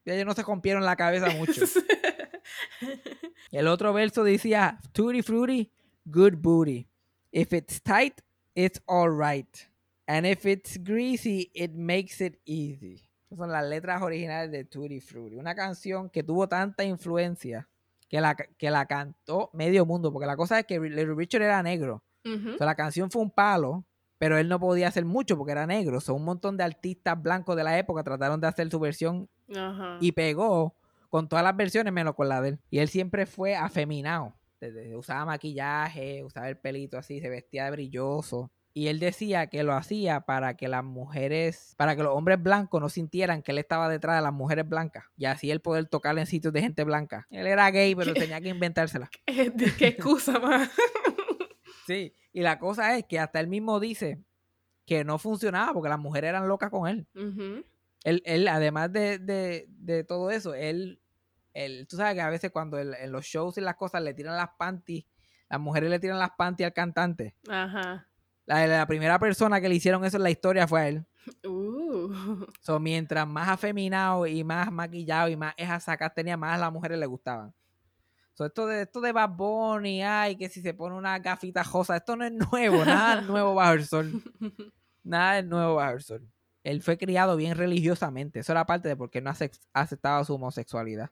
[0.06, 1.62] Ellos no se rompieron la cabeza mucho.
[3.51, 5.72] El otro verso decía Tutti Frutti,
[6.06, 6.88] good booty.
[7.32, 8.22] If it's tight,
[8.56, 9.47] it's alright.
[10.08, 13.01] And if it's greasy, it makes it easy.
[13.36, 15.38] Son las letras originales de Tutti Frutti.
[15.38, 17.68] Una canción que tuvo tanta influencia
[18.10, 20.12] que la, que la cantó medio mundo.
[20.12, 22.04] Porque la cosa es que Little Richard era negro.
[22.24, 23.86] Sea, la canción fue un palo,
[24.24, 25.99] pero él no podía hacer mucho porque era negro.
[25.99, 29.97] So, un montón de artistas blancos de la época trataron de hacer su versión Ajá.
[29.99, 30.78] y pegó
[31.09, 32.59] con todas las versiones menos con la de él.
[32.69, 34.34] Y él siempre fue afeminado.
[34.95, 38.49] Usaba maquillaje, usaba el pelito así, se vestía de brilloso.
[38.74, 42.80] Y él decía que lo hacía para que las mujeres, para que los hombres blancos
[42.80, 45.03] no sintieran que él estaba detrás de las mujeres blancas.
[45.17, 47.28] Y así él poder tocar en sitios de gente blanca.
[47.30, 48.21] Él era gay, pero ¿Qué?
[48.21, 49.09] tenía que inventársela.
[49.26, 50.69] ¿Qué, qué excusa más?
[51.86, 52.15] Sí.
[52.34, 54.19] Y la cosa es que hasta él mismo dice
[54.86, 57.07] que no funcionaba porque las mujeres eran locas con él.
[58.03, 60.99] Él, él además de, de, de todo eso, él,
[61.53, 64.36] él, tú sabes que a veces cuando en los shows y las cosas le tiran
[64.36, 65.05] las panties,
[65.49, 67.36] las mujeres le tiran las panties al cantante.
[67.47, 68.07] Ajá.
[68.45, 71.05] La, la primera persona que le hicieron eso en la historia fue a él.
[71.47, 72.45] Uh.
[72.59, 76.73] So, mientras más afeminado y más maquillado y más esas sacas tenía, más a las
[76.73, 77.53] mujeres le gustaban.
[78.34, 81.97] So, esto de esto de Bad Bunny, ay, que si se pone una gafita rosa,
[81.97, 84.11] esto no es nuevo, nada es nuevo bajo el sol.
[85.05, 86.27] Nada es nuevo bajo el sol.
[86.63, 88.39] Él fue criado bien religiosamente.
[88.39, 91.11] Eso era parte de por qué no ace- aceptaba su homosexualidad.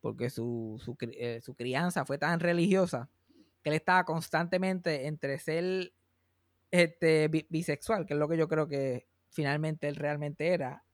[0.00, 3.08] Porque su, su, eh, su crianza fue tan religiosa
[3.62, 5.92] que él estaba constantemente entre ser
[6.70, 10.84] este, bi- bisexual, que es lo que yo creo que finalmente él realmente era,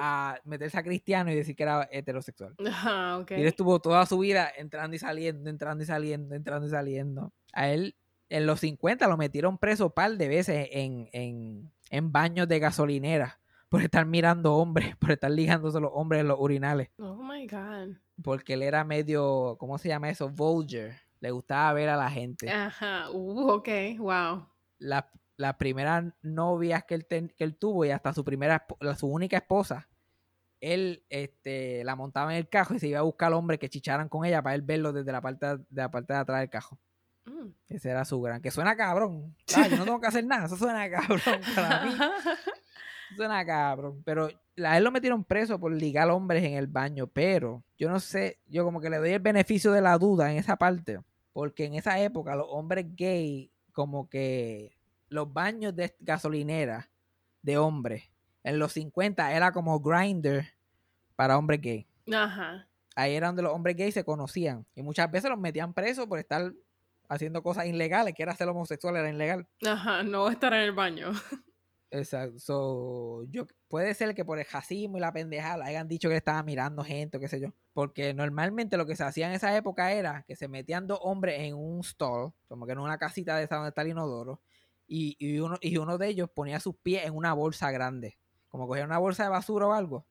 [0.00, 2.54] A meterse a cristiano y decir que era heterosexual.
[2.58, 7.32] Y él estuvo toda su vida entrando y saliendo, entrando y saliendo, entrando y saliendo.
[7.52, 7.96] A él,
[8.28, 12.58] en los 50, lo metieron preso un par de veces en, en, en baños de
[12.58, 16.90] gasolinera por estar mirando hombres, por estar ligándose los hombres en los urinales.
[16.98, 17.96] Oh my God.
[18.22, 20.28] Porque él era medio, ¿cómo se llama eso?
[20.28, 20.92] Vulgar.
[21.20, 22.48] Le gustaba ver a la gente.
[22.50, 23.10] Ajá.
[23.10, 23.68] Uh, ok.
[23.98, 24.46] Wow.
[24.78, 25.04] Las
[25.36, 28.66] las primeras novias que él, ten- que él tuvo y hasta su primera,
[28.98, 29.88] su única esposa,
[30.60, 34.08] él este, la montaba en el cajo y se iba a buscar hombres que chicharan
[34.08, 36.50] con ella para él verlo desde la parte de, de la parte de atrás del
[36.50, 36.78] cajo.
[37.26, 37.48] Mm.
[37.68, 39.34] Ese era su gran, que suena cabrón.
[39.56, 41.20] Ah, yo no tengo que hacer nada, eso suena cabrón
[41.54, 41.92] para mí.
[43.16, 44.02] Suena cabrón.
[44.04, 44.28] Pero
[44.64, 47.06] a él lo metieron preso por ligar hombres en el baño.
[47.06, 50.38] Pero yo no sé, yo como que le doy el beneficio de la duda en
[50.38, 50.98] esa parte.
[51.32, 54.75] Porque en esa época los hombres gay, como que
[55.08, 56.90] los baños de gasolinera
[57.42, 58.10] de hombres
[58.42, 60.54] en los 50 era como grinder
[61.16, 61.86] para hombres gay.
[62.12, 62.68] Ajá.
[62.94, 64.64] Ahí era donde los hombres gays se conocían.
[64.74, 66.52] Y muchas veces los metían presos por estar
[67.08, 69.46] haciendo cosas ilegales, que era ser homosexual, era ilegal.
[69.66, 70.02] Ajá.
[70.02, 71.10] No estar en el baño.
[71.90, 72.38] Exacto.
[72.38, 76.42] So, yo, puede ser que por el racismo y la pendejada hayan dicho que estaba
[76.42, 77.52] mirando gente o qué sé yo.
[77.72, 81.40] Porque normalmente lo que se hacía en esa época era que se metían dos hombres
[81.40, 84.40] en un stall, como que en una casita de esa donde está el inodoro,
[84.86, 88.18] y, y uno, y uno de ellos ponía sus pies en una bolsa grande.
[88.48, 90.06] Como cogía una bolsa de basura o algo,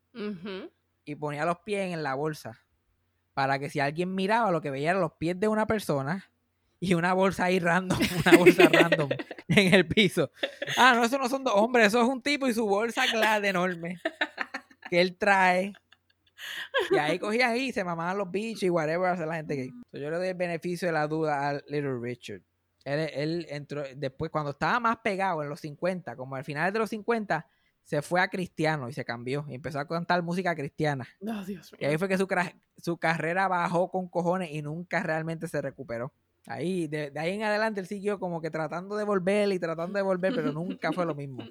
[1.05, 2.61] y ponía los pies en la bolsa.
[3.33, 6.31] Para que si alguien miraba, lo que veía eran los pies de una persona
[6.79, 9.09] y una bolsa ahí random, una bolsa random
[9.47, 10.31] en el piso.
[10.77, 13.49] Ah, no, esos no son dos hombres, eso es un tipo y su bolsa grande
[13.49, 13.99] enorme
[14.89, 15.73] que él trae.
[16.91, 19.69] Y ahí cogía ahí se mamaban los bichos y whatever hace la gente gay.
[19.91, 22.41] So, yo le doy el beneficio de la duda a Little Richard.
[22.85, 26.79] Él, él entró, después, cuando estaba más pegado en los 50, como al final de
[26.79, 27.45] los 50,
[27.83, 31.07] se fue a cristiano y se cambió y empezó a cantar música cristiana.
[31.21, 31.79] Oh, Dios mío.
[31.79, 32.27] Y ahí fue que su,
[32.77, 36.11] su carrera bajó con cojones y nunca realmente se recuperó.
[36.47, 39.97] Ahí, de, de ahí en adelante él siguió como que tratando de volver y tratando
[39.97, 41.43] de volver, pero nunca fue lo mismo.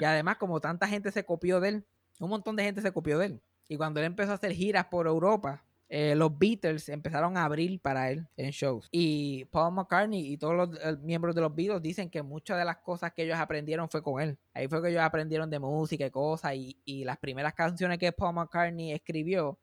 [0.00, 1.84] Y además, como tanta gente se copió de él,
[2.18, 3.42] un montón de gente se copió de él.
[3.68, 7.80] Y cuando él empezó a hacer giras por Europa, eh, los Beatles empezaron a abrir
[7.80, 8.88] para él en shows.
[8.90, 12.64] Y Paul McCartney y todos los eh, miembros de los Beatles dicen que muchas de
[12.64, 14.38] las cosas que ellos aprendieron fue con él.
[14.54, 16.54] Ahí fue que ellos aprendieron de música y cosas.
[16.54, 19.58] Y, y las primeras canciones que Paul McCartney escribió,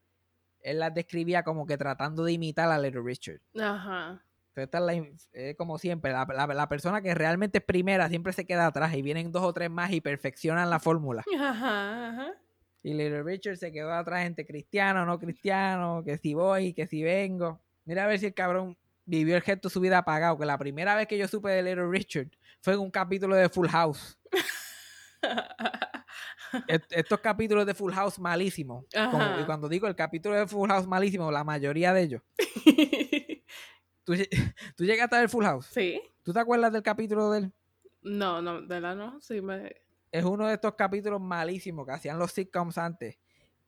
[0.61, 3.41] él las describía como que tratando de imitar a Little Richard.
[3.59, 4.21] Ajá.
[4.55, 4.93] Esta es la
[5.33, 8.93] eh, como siempre, la, la- la persona que realmente es primera siempre se queda atrás
[8.93, 11.23] y vienen dos o tres más y perfeccionan la fórmula.
[11.39, 12.09] Ajá.
[12.09, 12.33] Ajá.
[12.83, 17.03] Y Little Richard se quedó atrás entre cristiano, no cristiano, que si voy, que si
[17.03, 17.61] vengo.
[17.85, 20.57] Mira a ver si el cabrón vivió el gesto de su vida apagado, que la
[20.57, 22.27] primera vez que yo supe de Little Richard
[22.61, 24.17] fue en un capítulo de Full House.
[26.67, 28.85] Est- estos capítulos de Full House malísimos.
[29.41, 32.21] y cuando digo el capítulo de Full House malísimo, la mayoría de ellos.
[34.03, 34.13] ¿Tú,
[34.75, 35.67] tú llegaste a ver Full House?
[35.67, 36.01] sí.
[36.23, 37.51] ¿Tú te acuerdas del capítulo de él?
[38.03, 39.19] No, no, de verdad no.
[39.21, 39.75] Sí me.
[40.11, 43.17] Es uno de estos capítulos malísimos que hacían los sitcoms antes.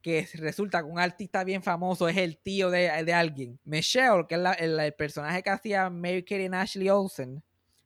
[0.02, 3.58] Que resulta que un artista bien famoso es el tío de, de alguien.
[3.64, 7.42] Michelle, que es la- el, el personaje que hacía Mary Kate y Ashley Olsen,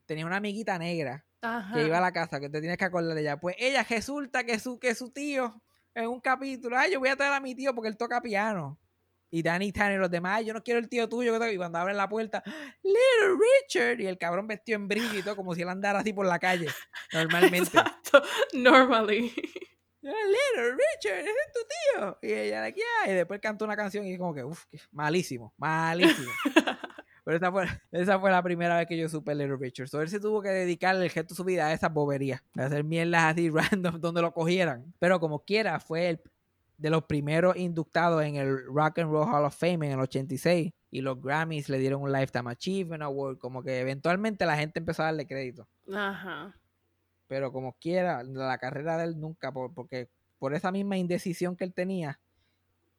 [0.08, 1.76] tenía una amiguita negra Ajá.
[1.76, 3.38] que iba a la casa, que te tienes que acordar de ella.
[3.40, 5.62] Pues ella resulta que su, que su tío,
[5.94, 8.80] en un capítulo, ay, yo voy a traer a mi tío porque él toca piano.
[9.30, 11.34] Y Danny Tanner y los demás, "Ay, yo no quiero el tío tuyo.
[11.34, 11.52] que toca-".
[11.52, 12.44] Y cuando abren la puerta,
[12.84, 14.00] Little Richard.
[14.02, 16.40] Y el cabrón vestido en brillo y todo, como si él andara así por la
[16.40, 16.68] calle,
[17.14, 17.78] normalmente.
[17.78, 18.22] Exacto.
[18.54, 19.34] Normally.
[20.02, 22.18] Little Richard, ese es tu tío.
[22.22, 23.12] Y ella, like, yeah.
[23.12, 26.32] Y después cantó una canción y como que, uff, malísimo, malísimo.
[27.26, 29.90] Pero esa fue, esa fue la primera vez que yo supe Little Richard.
[29.90, 32.66] So, él se tuvo que dedicar el resto de su vida a esas boberías, a
[32.68, 33.50] hacer mierdas así
[33.82, 34.94] random donde lo cogieran.
[35.00, 36.22] Pero como quiera, fue el
[36.78, 40.72] de los primeros inductados en el Rock and Roll Hall of Fame en el 86.
[40.92, 43.38] Y los Grammys le dieron un Lifetime Achievement Award.
[43.40, 45.68] Como que eventualmente la gente empezó a darle crédito.
[45.94, 46.56] Ajá.
[47.28, 50.10] Pero como quiera, la carrera de él nunca, por- porque
[50.40, 52.20] por esa misma indecisión que él tenía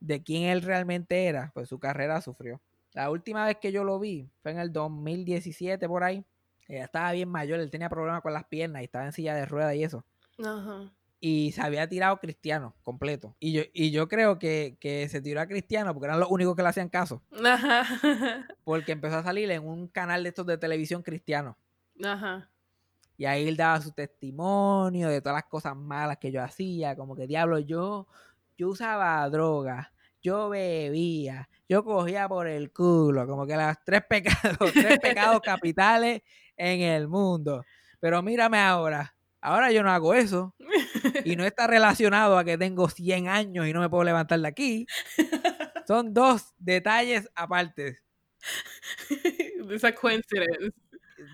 [0.01, 2.61] de quién él realmente era, pues su carrera sufrió.
[2.93, 6.25] La última vez que yo lo vi fue en el 2017 por ahí.
[6.67, 9.47] Ella estaba bien mayor, él tenía problemas con las piernas y estaba en silla de
[9.47, 10.05] ruedas y eso.
[10.45, 10.93] Ajá.
[11.21, 13.35] Y se había tirado cristiano completo.
[13.41, 16.55] Y yo, y yo creo que, que se tiró a cristiano porque eran los únicos
[16.55, 17.23] que le hacían caso.
[17.45, 17.85] Ajá.
[18.65, 21.59] Porque empezó a salir en un canal de estos de televisión cristiano.
[22.05, 22.49] Ajá.
[23.19, 26.95] Y ahí él daba su testimonio de todas las cosas malas que yo hacía.
[26.95, 28.07] Como que, diablo, yo,
[28.57, 29.93] yo usaba droga,
[30.23, 33.27] yo bebía, yo cogía por el culo.
[33.27, 36.23] Como que los tres pecados, tres pecados capitales
[36.57, 37.65] en el mundo.
[37.99, 39.17] Pero mírame ahora.
[39.41, 40.55] Ahora yo no hago eso.
[41.25, 44.49] Y no está relacionado a que tengo 100 años y no me puedo levantar de
[44.49, 44.87] aquí.
[45.87, 47.99] Son dos detalles aparte.
[49.71, 50.73] Esa coincidence.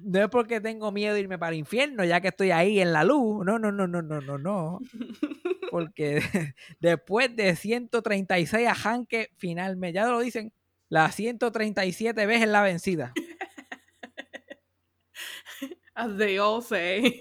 [0.02, 2.92] no es porque tengo miedo de irme para el infierno, ya que estoy ahí en
[2.92, 3.44] la luz.
[3.44, 4.80] No, no, no, no, no, no, no.
[5.70, 6.22] Porque
[6.80, 10.52] después de 136 a Hanke, finalmente, ya lo dicen,
[10.88, 13.12] la 137 veces la vencida.
[15.96, 17.18] As they all say.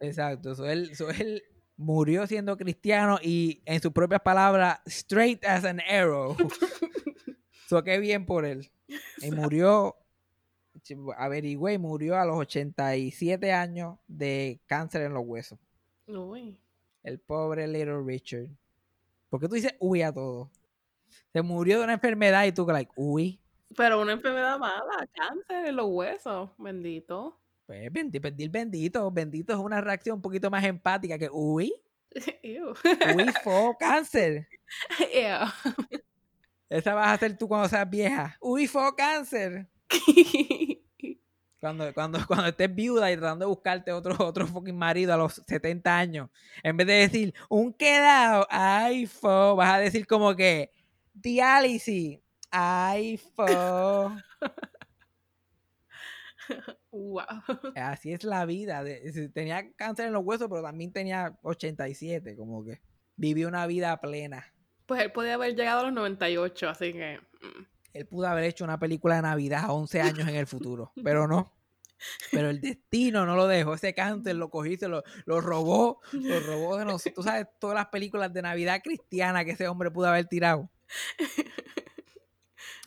[0.00, 0.54] Exacto.
[0.54, 1.42] So él, so él
[1.82, 6.36] murió siendo cristiano y en sus propias palabras, straight as an arrow.
[7.68, 8.70] so qué bien por él.
[9.18, 9.96] Y murió,
[11.16, 15.58] averigüé, murió a los 87 años de cáncer en los huesos.
[16.06, 16.58] Uy.
[17.02, 18.48] El pobre Little Richard.
[19.28, 20.50] ¿Por qué tú dices uy a todo?
[21.32, 23.40] Se murió de una enfermedad y tú, like, uy.
[23.76, 27.41] Pero una enfermedad mala, cáncer en los huesos, bendito.
[27.66, 29.10] Pues bendi- pedir bendito.
[29.10, 31.72] Bendito es una reacción un poquito más empática que uy.
[32.42, 32.74] Ew.
[33.16, 34.48] Uy, fo, cáncer.
[35.14, 35.46] Ew.
[36.68, 38.36] Esa vas a hacer tú cuando seas vieja.
[38.40, 39.68] Uy, fo, cáncer.
[41.60, 45.40] Cuando, cuando, cuando estés viuda y tratando de buscarte otro, otro fucking marido a los
[45.46, 46.28] 70 años,
[46.64, 50.72] en vez de decir un quedado, ay, fo, vas a decir como que
[51.14, 52.18] diálisis,
[52.50, 53.46] ay, fo.
[56.92, 57.24] Wow.
[57.76, 58.84] Así es la vida.
[59.32, 62.80] tenía cáncer en los huesos, pero también tenía 87, como que
[63.16, 64.46] vivió una vida plena.
[64.86, 67.18] Pues él podía haber llegado a los 98, así que.
[67.40, 67.66] mm.
[67.94, 71.28] Él pudo haber hecho una película de Navidad a 11 años en el futuro, pero
[71.28, 71.52] no.
[72.32, 73.74] Pero el destino no lo dejó.
[73.74, 77.14] Ese cáncer lo cogí, se lo, lo robó, lo robó de nosotros.
[77.14, 80.68] Tú sabes todas las películas de Navidad cristiana que ese hombre pudo haber tirado.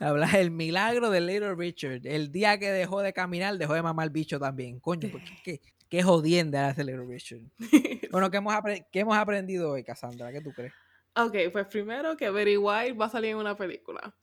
[0.00, 2.06] Habla el milagro de Little Richard.
[2.06, 4.78] El día que dejó de caminar, dejó de mamar bicho también.
[4.80, 7.40] Coño, porque qué, qué jodienda hace Little Richard.
[8.12, 8.54] Bueno, ¿qué hemos,
[8.92, 10.32] qué hemos aprendido hoy, Cassandra?
[10.32, 10.72] ¿Qué tú crees?
[11.16, 14.14] Ok, pues primero que Betty White va a salir en una película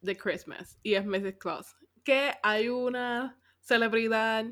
[0.00, 1.36] de Christmas y es Mrs.
[1.38, 1.76] Claus.
[2.02, 4.44] Que hay una celebridad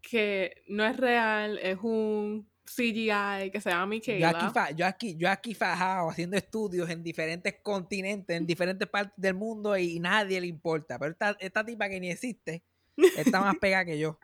[0.00, 4.30] que no es real, es un CGI que se llama Michaela.
[4.32, 8.88] Yo aquí, fa- yo, aquí, yo aquí fajado haciendo estudios en diferentes continentes, en diferentes
[8.88, 10.98] partes del mundo y, nadie le importa.
[10.98, 12.62] Pero esta, esta tipa que ni existe
[13.16, 14.18] está más pegada que yo.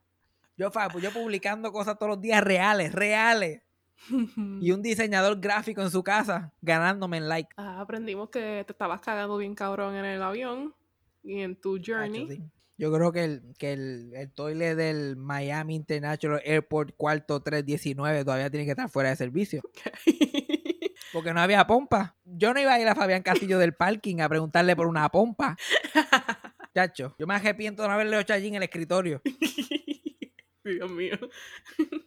[0.57, 3.63] Yo, fa- yo publicando cosas todos los días reales, reales.
[4.63, 7.51] Y un diseñador gráfico en su casa ganándome en like.
[7.59, 10.75] Ah, aprendimos que te estabas cagando bien cabrón en el avión
[11.23, 12.43] y en tu journey.
[12.81, 18.49] Yo creo que el, que el, el toilet del Miami International Airport cuarto 319 todavía
[18.49, 19.61] tiene que estar fuera de servicio.
[21.13, 22.17] Porque no había pompa.
[22.25, 25.59] Yo no iba a ir a Fabián Castillo del parking a preguntarle por una pompa.
[26.75, 29.21] Chacho, yo me arrepiento de no haberle hecho allí en el escritorio.
[30.65, 31.19] Dios mío.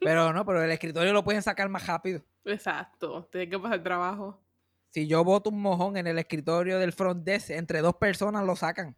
[0.02, 2.26] Pero no, pero el escritorio lo pueden sacar más rápido.
[2.46, 4.42] Exacto, tienes que pasar trabajo.
[4.90, 8.56] Si yo boto un mojón en el escritorio del front desk, entre dos personas lo
[8.56, 8.96] sacan.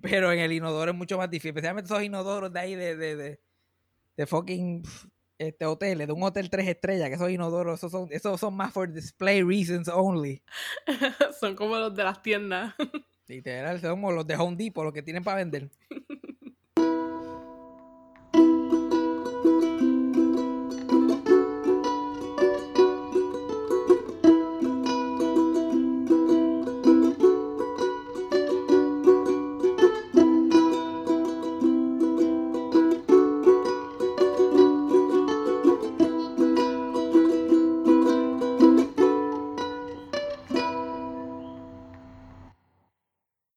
[0.00, 1.50] Pero en el inodoro es mucho más difícil.
[1.50, 3.40] Especialmente esos inodoros de ahí de, de, de,
[4.16, 4.82] de fucking
[5.38, 8.72] este, hoteles, de un hotel tres estrellas, que esos inodoros, esos son, esos son más
[8.72, 10.42] for display reasons only.
[11.40, 12.74] Son como los de las tiendas.
[13.28, 15.70] Literal, son como los de Home Depot, los que tienen para vender.